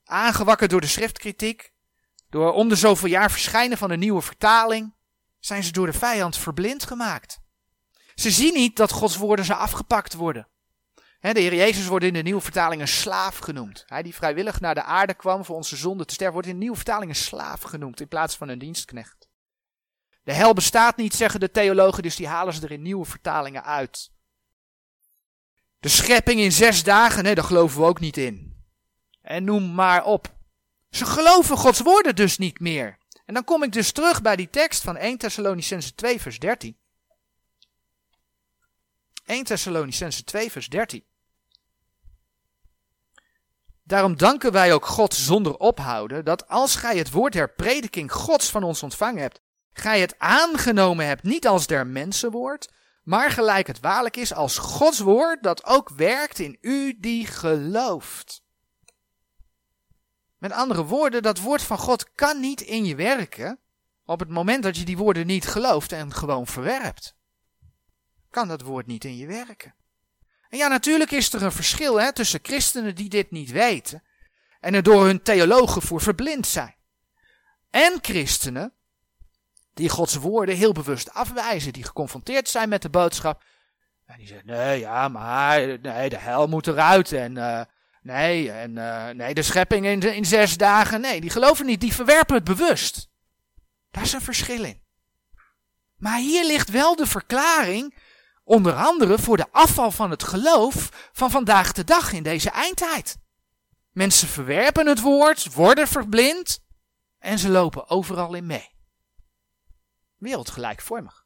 Aangewakkerd 0.04 0.70
door 0.70 0.82
de 0.82 0.88
schriftkritiek, 0.88 1.74
door 2.36 2.54
om 2.54 2.70
de 2.70 2.76
zoveel 2.76 3.10
jaar 3.10 3.32
verschijnen 3.32 3.78
van 3.78 3.92
een 3.92 4.00
nieuwe 4.00 4.22
vertaling, 4.22 4.94
zijn 5.40 5.64
ze 5.64 5.72
door 5.72 5.86
de 5.86 5.94
vijand 5.94 6.38
verblind 6.38 6.84
gemaakt. 6.84 7.40
Ze 8.16 8.32
zien 8.32 8.54
niet 8.54 8.76
dat 8.76 8.92
Gods 8.92 9.18
woorden 9.18 9.46
ze 9.46 9.56
afgepakt 9.56 10.14
worden. 10.14 10.48
de 11.20 11.40
Heer 11.40 11.56
Jezus 11.56 11.88
wordt 11.88 12.06
in 12.06 12.14
de 12.14 12.22
nieuwe 12.22 12.42
vertaling 12.42 12.82
een 12.82 12.88
slaaf 12.88 13.38
genoemd. 13.38 13.84
Hij 13.88 14.04
die 14.04 14.16
vrijwillig 14.16 14.60
naar 14.60 14.76
de 14.76 14.84
aarde 14.84 15.14
kwam 15.14 15.46
voor 15.46 15.56
onze 15.56 15.76
zonde 15.76 16.06
te 16.06 16.14
sterven, 16.14 16.34
wordt 16.34 16.48
in 16.48 16.54
de 16.54 16.60
nieuwe 16.60 16.76
vertaling 16.76 17.10
een 17.10 17.16
slaaf 17.16 17.62
genoemd 17.62 18.02
in 18.02 18.08
plaats 18.08 18.36
van 18.36 18.50
een 18.50 18.60
dienstknecht. 18.60 19.28
De 20.24 20.34
hel 20.34 20.54
bestaat 20.54 20.98
niet, 20.98 21.14
zeggen 21.14 21.40
de 21.40 21.52
theologen, 21.52 22.04
dus 22.04 22.16
die 22.16 22.28
halen 22.28 22.54
ze 22.54 22.62
er 22.62 22.72
in 22.72 22.82
nieuwe 22.82 23.06
vertalingen 23.06 23.64
uit. 23.64 24.12
De 25.80 25.90
schepping 25.90 26.40
in 26.40 26.52
zes 26.52 26.84
dagen, 26.84 27.24
nee, 27.24 27.36
daar 27.36 27.44
geloven 27.44 27.82
we 27.82 27.88
ook 27.88 28.00
niet 28.00 28.18
in. 28.18 28.64
En 29.22 29.44
noem 29.44 29.74
maar 29.74 30.04
op. 30.04 30.35
Ze 30.96 31.06
geloven 31.06 31.58
Gods 31.58 31.80
woorden 31.80 32.16
dus 32.16 32.38
niet 32.38 32.60
meer. 32.60 32.98
En 33.26 33.34
dan 33.34 33.44
kom 33.44 33.64
ik 33.64 33.72
dus 33.72 33.92
terug 33.92 34.22
bij 34.22 34.36
die 34.36 34.50
tekst 34.50 34.84
van 34.84 34.98
1 34.98 35.18
Thessalonicense 35.18 35.96
2 35.96 36.22
vers 36.22 36.40
13. 36.40 36.78
1 39.26 39.44
Thessalonicense 39.44 40.24
2 40.24 40.52
vers 40.52 40.70
13. 40.70 41.04
Daarom 43.84 44.18
danken 44.18 44.52
wij 44.52 44.74
ook 44.74 44.86
God 44.86 45.14
zonder 45.14 45.58
ophouden, 45.58 46.26
dat 46.26 46.48
als 46.48 46.76
gij 46.76 46.98
het 46.98 47.12
woord 47.12 47.34
der 47.34 47.54
prediking 47.54 48.12
Gods 48.12 48.50
van 48.50 48.64
ons 48.64 48.84
ontvangen 48.84 49.22
hebt, 49.22 49.42
gij 49.74 50.00
het 50.00 50.16
aangenomen 50.18 51.06
hebt 51.06 51.24
niet 51.24 51.48
als 51.48 51.68
der 51.68 51.88
mensenwoord, 51.88 52.72
maar 53.04 53.32
gelijk 53.32 53.68
het 53.68 53.80
waarlijk 53.80 54.18
is 54.18 54.34
als 54.34 54.58
Gods 54.58 55.00
woord 55.00 55.44
dat 55.44 55.66
ook 55.66 55.90
werkt 55.90 56.40
in 56.40 56.58
u 56.62 57.00
die 57.00 57.28
gelooft. 57.28 58.45
Met 60.46 60.54
andere 60.54 60.86
woorden, 60.86 61.24
dat 61.24 61.40
woord 61.40 61.62
van 61.62 61.78
God 61.78 62.12
kan 62.14 62.40
niet 62.40 62.62
in 62.62 62.86
je 62.86 62.96
werken 62.96 63.60
op 64.06 64.20
het 64.20 64.30
moment 64.30 64.64
dat 64.64 64.78
je 64.78 64.86
die 64.86 64.98
woorden 64.98 65.28
niet 65.28 65.48
gelooft 65.48 65.92
en 65.92 66.14
gewoon 66.14 66.48
verwerpt. 66.48 67.16
Kan 68.30 68.48
dat 68.48 68.62
woord 68.62 68.88
niet 68.88 69.04
in 69.04 69.18
je 69.18 69.28
werken. 69.28 69.76
En 70.50 70.58
ja, 70.58 70.68
natuurlijk 70.68 71.12
is 71.12 71.34
er 71.34 71.44
een 71.44 71.52
verschil 71.52 72.00
hè, 72.00 72.14
tussen 72.14 72.40
christenen 72.42 72.96
die 72.96 73.10
dit 73.10 73.32
niet 73.32 73.52
weten 73.52 74.04
en 74.60 74.74
er 74.74 74.84
door 74.84 75.06
hun 75.06 75.22
theologen 75.22 75.82
voor 75.82 76.02
verblind 76.02 76.48
zijn. 76.48 76.76
En 77.70 77.98
christenen 78.02 78.74
die 79.74 79.90
Gods 79.90 80.16
woorden 80.16 80.56
heel 80.56 80.74
bewust 80.74 81.14
afwijzen, 81.14 81.74
die 81.74 81.84
geconfronteerd 81.84 82.50
zijn 82.50 82.70
met 82.70 82.82
de 82.82 82.90
boodschap. 82.90 83.44
En 84.06 84.18
die 84.18 84.28
zeggen, 84.28 84.48
nee, 84.48 84.80
ja, 84.80 85.08
maar 85.08 85.80
nee, 85.80 86.10
de 86.10 86.18
hel 86.18 86.48
moet 86.48 86.68
eruit 86.68 87.12
en 87.12 87.36
uh, 87.36 87.62
nee, 88.06 88.52
en 88.52 88.76
uh, 88.76 89.10
nee, 89.10 89.34
de 89.34 89.42
schepping 89.42 89.86
in, 89.86 90.02
in 90.02 90.26
zes 90.26 90.58
dagen. 90.58 91.02
Nee, 91.02 91.22
die 91.22 91.30
geloven 91.30 91.66
niet, 91.66 91.82
die 91.82 91.94
verwerpen 91.94 92.36
het 92.36 92.44
bewust. 92.44 93.10
Daar 93.92 94.04
is 94.04 94.14
een 94.14 94.22
verschil 94.22 94.64
in. 94.64 94.82
Maar 95.98 96.18
hier 96.18 96.46
ligt 96.46 96.70
wel 96.70 96.96
de 96.96 97.06
verklaring, 97.06 97.98
onder 98.44 98.74
andere 98.74 99.20
voor 99.20 99.38
de 99.38 99.52
afval 99.52 99.92
van 99.92 100.10
het 100.10 100.24
geloof 100.24 101.10
van 101.14 101.32
vandaag 101.32 101.72
de 101.72 101.84
dag 101.84 102.12
in 102.12 102.24
deze 102.24 102.50
eindtijd. 102.50 103.18
Mensen 103.92 104.28
verwerpen 104.28 104.88
het 104.88 105.02
woord, 105.02 105.54
worden 105.54 105.88
verblind 105.88 106.60
en 107.20 107.40
ze 107.40 107.50
lopen 107.50 107.90
overal 107.90 108.34
in 108.34 108.46
mee 108.46 108.74
wereldgelijkvormig. 110.18 111.26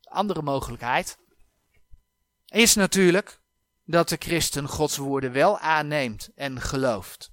De 0.00 0.10
andere 0.10 0.42
mogelijkheid 0.42 1.18
is 2.46 2.74
natuurlijk 2.74 3.40
dat 3.84 4.08
de 4.08 4.16
christen 4.18 4.68
Gods 4.68 4.96
woorden 4.96 5.32
wel 5.32 5.58
aanneemt 5.58 6.28
en 6.34 6.60
gelooft. 6.60 7.32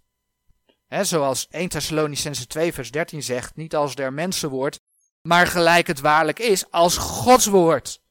Zoals 1.02 1.48
1 1.50 1.70
Thessalonicense 1.70 2.48
2 2.48 2.74
vers 2.74 2.92
13 2.92 3.24
zegt, 3.24 3.56
niet 3.56 3.76
als 3.76 3.96
der 3.96 4.14
mensenwoord, 4.14 4.80
maar 5.22 5.48
gelijk 5.48 5.88
het 5.88 6.00
waarlijk 6.00 6.40
is, 6.40 6.72
als 6.72 6.98
Gods 6.98 7.46
woord, 7.46 8.02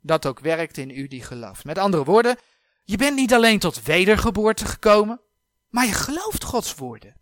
dat 0.00 0.26
ook 0.26 0.40
werkt 0.40 0.76
in 0.76 0.90
u 0.90 1.06
die 1.06 1.22
gelooft. 1.22 1.64
Met 1.64 1.78
andere 1.78 2.04
woorden, 2.04 2.36
je 2.84 2.96
bent 2.96 3.16
niet 3.16 3.34
alleen 3.34 3.58
tot 3.58 3.82
wedergeboorte 3.82 4.66
gekomen, 4.66 5.20
maar 5.68 5.86
je 5.86 5.92
gelooft 5.92 6.44
Gods 6.44 6.74
woorden. 6.74 7.16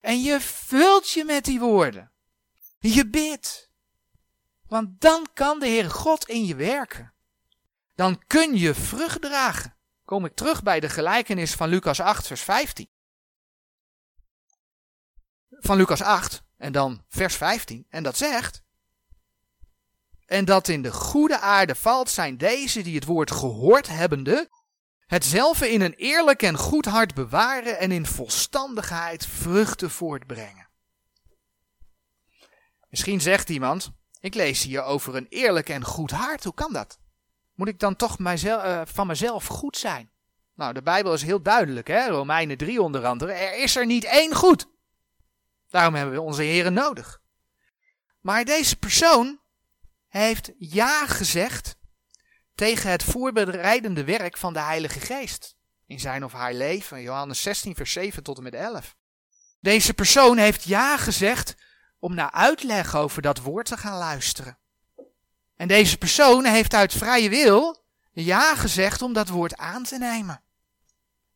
En 0.00 0.22
je 0.22 0.40
vult 0.40 1.10
je 1.10 1.24
met 1.24 1.44
die 1.44 1.60
woorden. 1.60 2.10
Je 2.78 3.06
bidt. 3.06 3.70
Want 4.66 5.00
dan 5.00 5.26
kan 5.34 5.58
de 5.58 5.66
Heer 5.66 5.90
God 5.90 6.28
in 6.28 6.44
je 6.46 6.54
werken. 6.54 7.12
Dan 7.94 8.22
kun 8.26 8.56
je 8.56 8.74
vrucht 8.74 9.22
dragen. 9.22 9.74
Kom 10.10 10.24
ik 10.24 10.34
terug 10.34 10.62
bij 10.62 10.80
de 10.80 10.88
gelijkenis 10.88 11.54
van 11.54 11.68
Lucas 11.68 12.00
8, 12.00 12.26
vers 12.26 12.40
15. 12.40 12.88
Van 15.50 15.76
Lucas 15.76 16.02
8 16.02 16.42
en 16.56 16.72
dan 16.72 17.04
vers 17.08 17.34
15. 17.34 17.86
En 17.88 18.02
dat 18.02 18.16
zegt. 18.16 18.62
En 20.26 20.44
dat 20.44 20.68
in 20.68 20.82
de 20.82 20.92
goede 20.92 21.40
aarde 21.40 21.74
valt 21.74 22.10
zijn 22.10 22.36
deze 22.36 22.82
die 22.82 22.94
het 22.94 23.04
woord 23.04 23.30
gehoord 23.30 23.88
hebbende, 23.88 24.50
hetzelfde 25.06 25.70
in 25.70 25.80
een 25.80 25.94
eerlijk 25.94 26.42
en 26.42 26.56
goed 26.56 26.84
hart 26.84 27.14
bewaren 27.14 27.78
en 27.78 27.92
in 27.92 28.06
volstandigheid 28.06 29.26
vruchten 29.26 29.90
voortbrengen. 29.90 30.68
Misschien 32.88 33.20
zegt 33.20 33.48
iemand, 33.48 33.90
Ik 34.20 34.34
lees 34.34 34.62
hier 34.62 34.82
over 34.82 35.16
een 35.16 35.26
eerlijk 35.28 35.68
en 35.68 35.84
goed 35.84 36.10
hart. 36.10 36.44
Hoe 36.44 36.54
kan 36.54 36.72
dat? 36.72 36.99
Moet 37.60 37.68
ik 37.68 37.78
dan 37.78 37.96
toch 37.96 38.18
mijzelf, 38.18 38.64
uh, 38.64 38.82
van 38.84 39.06
mezelf 39.06 39.46
goed 39.46 39.76
zijn? 39.76 40.10
Nou, 40.54 40.72
de 40.72 40.82
Bijbel 40.82 41.12
is 41.12 41.22
heel 41.22 41.42
duidelijk, 41.42 41.88
hè? 41.88 42.08
Romeinen 42.08 42.56
3 42.56 42.82
onder 42.82 43.06
andere. 43.06 43.32
Er 43.32 43.62
is 43.62 43.76
er 43.76 43.86
niet 43.86 44.04
één 44.04 44.34
goed. 44.34 44.66
Daarom 45.68 45.94
hebben 45.94 46.14
we 46.14 46.20
onze 46.20 46.42
heren 46.42 46.72
nodig. 46.72 47.20
Maar 48.20 48.44
deze 48.44 48.76
persoon 48.76 49.40
heeft 50.08 50.50
ja 50.58 51.06
gezegd 51.06 51.76
tegen 52.54 52.90
het 52.90 53.02
voorbereidende 53.02 54.04
werk 54.04 54.36
van 54.36 54.52
de 54.52 54.60
Heilige 54.60 55.00
Geest. 55.00 55.56
In 55.86 56.00
zijn 56.00 56.24
of 56.24 56.32
haar 56.32 56.54
leven, 56.54 57.02
Johannes 57.02 57.42
16, 57.42 57.74
vers 57.74 57.92
7 57.92 58.22
tot 58.22 58.36
en 58.36 58.42
met 58.42 58.54
11. 58.54 58.96
Deze 59.58 59.94
persoon 59.94 60.36
heeft 60.36 60.64
ja 60.64 60.96
gezegd 60.96 61.54
om 61.98 62.14
naar 62.14 62.30
uitleg 62.30 62.96
over 62.96 63.22
dat 63.22 63.38
woord 63.38 63.66
te 63.66 63.76
gaan 63.76 63.98
luisteren. 63.98 64.58
En 65.60 65.68
deze 65.68 65.98
persoon 65.98 66.44
heeft 66.44 66.74
uit 66.74 66.92
vrije 66.92 67.28
wil 67.28 67.84
ja 68.12 68.54
gezegd 68.54 69.02
om 69.02 69.12
dat 69.12 69.28
woord 69.28 69.56
aan 69.56 69.82
te 69.82 69.98
nemen. 69.98 70.42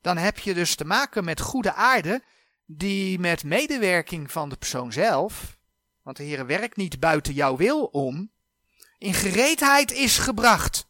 Dan 0.00 0.16
heb 0.16 0.38
je 0.38 0.54
dus 0.54 0.74
te 0.74 0.84
maken 0.84 1.24
met 1.24 1.40
goede 1.40 1.74
aarde 1.74 2.22
die 2.66 3.18
met 3.18 3.44
medewerking 3.44 4.32
van 4.32 4.48
de 4.48 4.56
persoon 4.56 4.92
zelf, 4.92 5.58
want 6.02 6.16
de 6.16 6.22
Heer 6.22 6.46
werkt 6.46 6.76
niet 6.76 7.00
buiten 7.00 7.34
jouw 7.34 7.56
wil 7.56 7.84
om, 7.84 8.30
in 8.98 9.14
gereedheid 9.14 9.92
is 9.92 10.18
gebracht. 10.18 10.86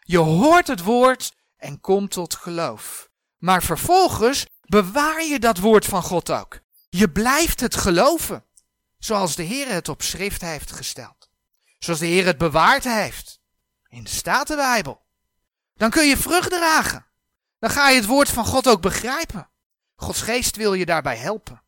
Je 0.00 0.18
hoort 0.18 0.66
het 0.66 0.82
woord 0.82 1.34
en 1.56 1.80
komt 1.80 2.10
tot 2.10 2.34
geloof. 2.34 3.10
Maar 3.38 3.62
vervolgens 3.62 4.46
bewaar 4.62 5.24
je 5.24 5.38
dat 5.38 5.58
woord 5.58 5.84
van 5.84 6.02
God 6.02 6.30
ook. 6.30 6.60
Je 6.88 7.10
blijft 7.10 7.60
het 7.60 7.76
geloven, 7.76 8.44
zoals 8.98 9.36
de 9.36 9.42
Heer 9.42 9.68
het 9.68 9.88
op 9.88 10.02
schrift 10.02 10.40
heeft 10.40 10.72
gesteld. 10.72 11.21
Zoals 11.84 12.00
de 12.00 12.06
Heer 12.06 12.26
het 12.26 12.38
bewaard 12.38 12.84
heeft 12.84 13.40
in 13.88 14.04
de 14.04 14.10
Statenbijbel. 14.10 15.02
Dan 15.74 15.90
kun 15.90 16.06
je 16.06 16.16
vrucht 16.16 16.50
dragen. 16.50 17.06
Dan 17.58 17.70
ga 17.70 17.88
je 17.88 17.96
het 17.96 18.06
woord 18.06 18.28
van 18.28 18.44
God 18.44 18.68
ook 18.68 18.82
begrijpen. 18.82 19.50
Gods 19.94 20.22
geest 20.22 20.56
wil 20.56 20.74
je 20.74 20.86
daarbij 20.86 21.16
helpen. 21.16 21.62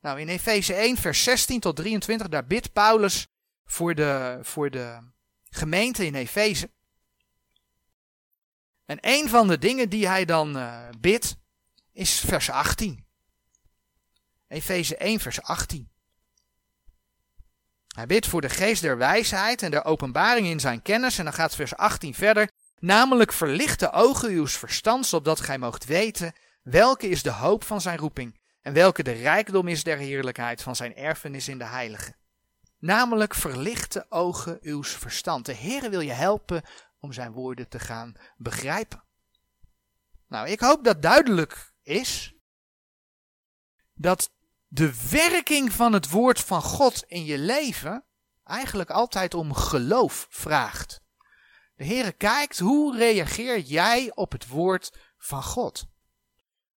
Nou, 0.00 0.20
in 0.20 0.28
Efeze 0.28 0.74
1, 0.74 0.96
vers 0.96 1.22
16 1.22 1.60
tot 1.60 1.76
23, 1.76 2.28
daar 2.28 2.46
bidt 2.46 2.72
Paulus 2.72 3.26
voor 3.64 3.94
de, 3.94 4.38
voor 4.42 4.70
de 4.70 4.98
gemeente 5.50 6.06
in 6.06 6.14
Efeze. 6.14 6.70
En 8.84 8.98
een 9.00 9.28
van 9.28 9.48
de 9.48 9.58
dingen 9.58 9.88
die 9.88 10.08
hij 10.08 10.24
dan 10.24 10.56
uh, 10.56 10.88
bidt, 10.98 11.36
is 11.92 12.20
vers 12.20 12.50
18. 12.50 13.06
Efeze 14.48 14.96
1, 14.96 15.20
vers 15.20 15.42
18. 15.42 15.91
Hij 17.92 18.06
bidt 18.06 18.26
voor 18.26 18.40
de 18.40 18.48
geest 18.48 18.82
der 18.82 18.98
wijsheid 18.98 19.62
en 19.62 19.70
der 19.70 19.84
openbaring 19.84 20.46
in 20.46 20.60
zijn 20.60 20.82
kennis. 20.82 21.18
En 21.18 21.24
dan 21.24 21.32
gaat 21.32 21.54
vers 21.54 21.76
18 21.76 22.14
verder. 22.14 22.50
Namelijk 22.78 23.32
verlicht 23.32 23.80
de 23.80 23.92
ogen 23.92 24.30
uw 24.30 24.46
verstands, 24.46 25.12
opdat 25.12 25.40
gij 25.40 25.58
moogt 25.58 25.84
weten 25.84 26.32
welke 26.62 27.08
is 27.08 27.22
de 27.22 27.30
hoop 27.30 27.64
van 27.64 27.80
zijn 27.80 27.98
roeping 27.98 28.40
en 28.60 28.72
welke 28.72 29.02
de 29.02 29.12
rijkdom 29.12 29.68
is 29.68 29.84
der 29.84 29.98
heerlijkheid 29.98 30.62
van 30.62 30.76
zijn 30.76 30.96
erfenis 30.96 31.48
in 31.48 31.58
de 31.58 31.64
heilige. 31.64 32.14
Namelijk 32.78 33.34
verlicht 33.34 33.92
de 33.92 34.06
ogen 34.08 34.58
uw 34.60 34.82
verstand. 34.84 35.46
De 35.46 35.54
Heere 35.54 35.90
wil 35.90 36.00
je 36.00 36.12
helpen 36.12 36.62
om 37.00 37.12
zijn 37.12 37.32
woorden 37.32 37.68
te 37.68 37.78
gaan 37.78 38.14
begrijpen. 38.36 39.04
Nou, 40.28 40.48
ik 40.48 40.60
hoop 40.60 40.84
dat 40.84 41.02
duidelijk 41.02 41.72
is 41.82 42.34
dat 43.94 44.30
de 44.74 45.08
werking 45.10 45.72
van 45.72 45.92
het 45.92 46.10
woord 46.10 46.40
van 46.40 46.62
God 46.62 47.04
in 47.06 47.24
je 47.24 47.38
leven 47.38 48.04
eigenlijk 48.44 48.90
altijd 48.90 49.34
om 49.34 49.54
geloof 49.54 50.26
vraagt. 50.30 51.00
De 51.74 51.84
Heere 51.84 52.12
kijkt 52.12 52.58
hoe 52.58 52.96
reageer 52.96 53.58
jij 53.58 54.10
op 54.14 54.32
het 54.32 54.46
woord 54.46 54.98
van 55.18 55.42
God. 55.42 55.84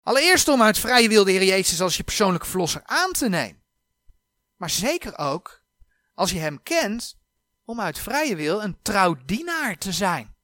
Allereerst 0.02 0.48
om 0.48 0.62
uit 0.62 0.78
vrije 0.78 1.08
wil 1.08 1.24
de 1.24 1.32
Heer 1.32 1.44
Jezus 1.44 1.82
als 1.82 1.98
je 1.98 2.04
persoonlijke 2.04 2.48
verlosser 2.48 2.82
aan 2.84 3.12
te 3.12 3.30
nemen. 3.30 3.64
Maar 4.56 4.70
zeker 4.70 5.18
ook, 5.18 5.64
als 6.14 6.32
je 6.32 6.40
Hem 6.40 6.64
kent, 6.64 7.18
om 7.66 7.82
uit 7.82 8.00
vrije 8.00 8.36
wil 8.36 8.64
een 8.64 8.82
trouw 8.82 9.16
dienaar 9.26 9.78
te 9.78 9.92
zijn. 9.92 10.35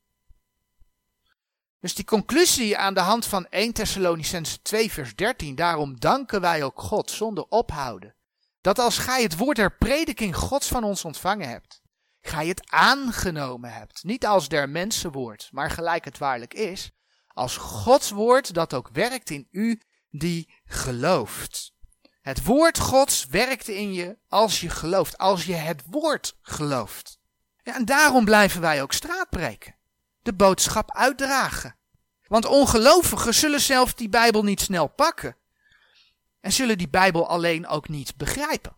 Dus 1.82 1.96
die 1.96 2.06
conclusie 2.06 2.78
aan 2.78 2.94
de 2.94 3.00
hand 3.00 3.26
van 3.26 3.48
1 3.50 3.74
Thessalonicense 3.74 4.62
2 4.62 4.92
vers 4.92 5.16
13, 5.16 5.56
daarom 5.56 6.00
danken 6.00 6.42
wij 6.42 6.64
ook 6.64 6.82
God 6.82 7.12
zonder 7.12 7.46
ophouden, 7.50 8.16
dat 8.62 8.80
als 8.80 8.98
gij 8.98 9.24
het 9.24 9.38
woord 9.38 9.56
der 9.56 9.76
prediking 9.78 10.36
Gods 10.36 10.68
van 10.68 10.84
ons 10.84 11.06
ontvangen 11.06 11.50
hebt, 11.50 11.82
gij 12.22 12.48
het 12.48 12.72
aangenomen 12.72 13.74
hebt, 13.74 14.04
niet 14.04 14.26
als 14.26 14.48
der 14.48 14.70
mensen 14.70 15.12
woord, 15.12 15.50
maar 15.52 15.70
gelijk 15.70 16.06
het 16.06 16.18
waarlijk 16.18 16.54
is, 16.54 16.92
als 17.28 17.58
Gods 17.58 18.10
woord 18.10 18.54
dat 18.54 18.74
ook 18.74 18.90
werkt 18.94 19.30
in 19.30 19.48
u 19.52 19.82
die 20.10 20.54
gelooft. 20.66 21.74
Het 22.22 22.44
woord 22.44 22.80
Gods 22.80 23.26
werkt 23.26 23.68
in 23.68 23.94
je 23.94 24.18
als 24.28 24.60
je 24.60 24.70
gelooft, 24.70 25.18
als 25.18 25.46
je 25.46 25.54
het 25.54 25.84
woord 25.86 26.38
gelooft. 26.42 27.20
Ja, 27.64 27.76
en 27.76 27.86
daarom 27.86 28.26
blijven 28.26 28.62
wij 28.62 28.82
ook 28.82 28.94
straatbreken, 28.94 29.76
de 30.22 30.34
boodschap 30.34 30.92
uitdragen. 30.96 31.76
Want 32.28 32.46
ongelovigen 32.46 33.34
zullen 33.34 33.62
zelf 33.62 33.94
die 33.94 34.10
Bijbel 34.10 34.44
niet 34.44 34.62
snel 34.62 34.88
pakken 34.88 35.36
en 36.40 36.52
zullen 36.52 36.78
die 36.78 36.90
Bijbel 36.90 37.28
alleen 37.28 37.68
ook 37.68 37.90
niet 37.90 38.16
begrijpen. 38.16 38.76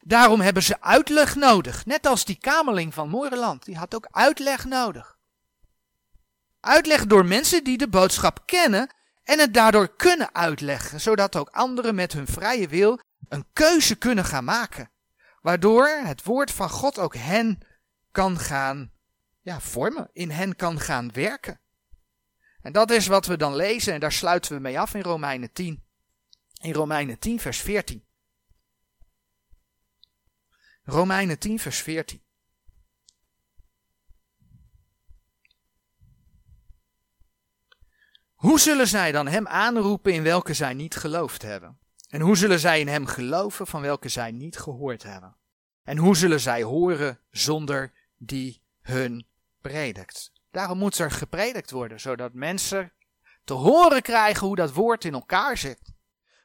Daarom 0.00 0.40
hebben 0.40 0.62
ze 0.62 0.80
uitleg 0.80 1.34
nodig, 1.34 1.86
net 1.86 2.06
als 2.06 2.24
die 2.24 2.38
kameling 2.38 2.94
van 2.94 3.08
Moerenland, 3.08 3.64
die 3.64 3.76
had 3.76 3.94
ook 3.94 4.08
uitleg 4.10 4.64
nodig. 4.64 5.16
Uitleg 6.60 7.06
door 7.06 7.24
mensen 7.24 7.64
die 7.64 7.78
de 7.78 7.88
boodschap 7.88 8.42
kennen 8.46 8.94
en 9.24 9.38
het 9.38 9.54
daardoor 9.54 9.96
kunnen 9.96 10.34
uitleggen, 10.34 11.00
zodat 11.00 11.36
ook 11.36 11.48
anderen 11.48 11.94
met 11.94 12.12
hun 12.12 12.26
vrije 12.26 12.68
wil 12.68 13.00
een 13.28 13.46
keuze 13.52 13.94
kunnen 13.96 14.24
gaan 14.24 14.44
maken. 14.44 14.90
Waardoor 15.40 15.88
het 15.88 16.24
woord 16.24 16.50
van 16.50 16.70
God 16.70 16.98
ook 16.98 17.14
hen 17.16 17.58
kan 18.10 18.38
gaan 18.38 18.92
ja, 19.48 19.60
vormen, 19.60 20.10
in 20.12 20.30
hen 20.30 20.56
kan 20.56 20.80
gaan 20.80 21.12
werken. 21.12 21.60
En 22.60 22.72
dat 22.72 22.90
is 22.90 23.06
wat 23.06 23.26
we 23.26 23.36
dan 23.36 23.56
lezen 23.56 23.94
en 23.94 24.00
daar 24.00 24.12
sluiten 24.12 24.54
we 24.54 24.60
mee 24.60 24.80
af 24.80 24.94
in 24.94 25.02
Romeinen 25.02 25.52
10. 25.52 25.84
In 26.60 26.72
Romeinen 26.72 27.18
10, 27.18 27.40
vers 27.40 27.60
14. 27.60 28.06
Romeinen 30.82 31.38
10, 31.38 31.58
vers 31.58 31.78
14. 31.78 32.22
Hoe 38.34 38.60
zullen 38.60 38.88
zij 38.88 39.12
dan 39.12 39.26
hem 39.26 39.46
aanroepen 39.46 40.12
in 40.12 40.22
welke 40.22 40.54
zij 40.54 40.74
niet 40.74 40.96
geloofd 40.96 41.42
hebben? 41.42 41.78
En 42.08 42.20
hoe 42.20 42.36
zullen 42.36 42.58
zij 42.58 42.80
in 42.80 42.88
hem 42.88 43.06
geloven 43.06 43.66
van 43.66 43.80
welke 43.80 44.08
zij 44.08 44.30
niet 44.30 44.58
gehoord 44.58 45.02
hebben? 45.02 45.36
En 45.82 45.96
hoe 45.96 46.16
zullen 46.16 46.40
zij 46.40 46.62
horen 46.62 47.20
zonder 47.30 47.92
die 48.16 48.62
hun 48.80 49.26
predikt? 49.60 50.32
Daarom 50.50 50.78
moet 50.78 50.98
er 50.98 51.10
gepredikt 51.10 51.70
worden, 51.70 52.00
zodat 52.00 52.32
mensen 52.32 52.92
te 53.44 53.52
horen 53.54 54.02
krijgen 54.02 54.46
hoe 54.46 54.56
dat 54.56 54.72
woord 54.72 55.04
in 55.04 55.14
elkaar 55.14 55.56
zit. 55.56 55.80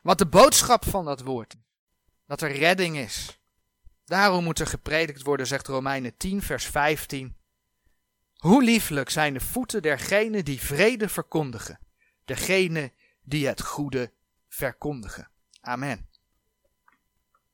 Wat 0.02 0.18
de 0.18 0.26
boodschap 0.26 0.86
van 0.86 1.06
dat 1.06 1.22
woord. 1.22 1.56
Dat 2.28 2.42
er 2.42 2.52
redding 2.52 2.98
is. 2.98 3.40
Daarom 4.06 4.44
moet 4.44 4.60
er 4.60 4.68
gepredikt 4.68 5.24
worden, 5.24 5.48
zegt 5.48 5.68
Romeinen 5.68 6.18
10, 6.18 6.42
vers 6.42 6.66
15. 6.66 7.38
Hoe 8.36 8.64
lieflijk 8.64 9.10
zijn 9.10 9.34
de 9.34 9.40
voeten 9.40 9.82
dergenen 9.82 10.46
die 10.46 10.62
vrede 10.62 11.10
verkondigen, 11.10 11.80
degene 12.26 12.92
die 13.22 13.48
het 13.48 13.62
goede 13.62 14.12
verkondigen. 14.50 15.30
Amen. 15.62 16.10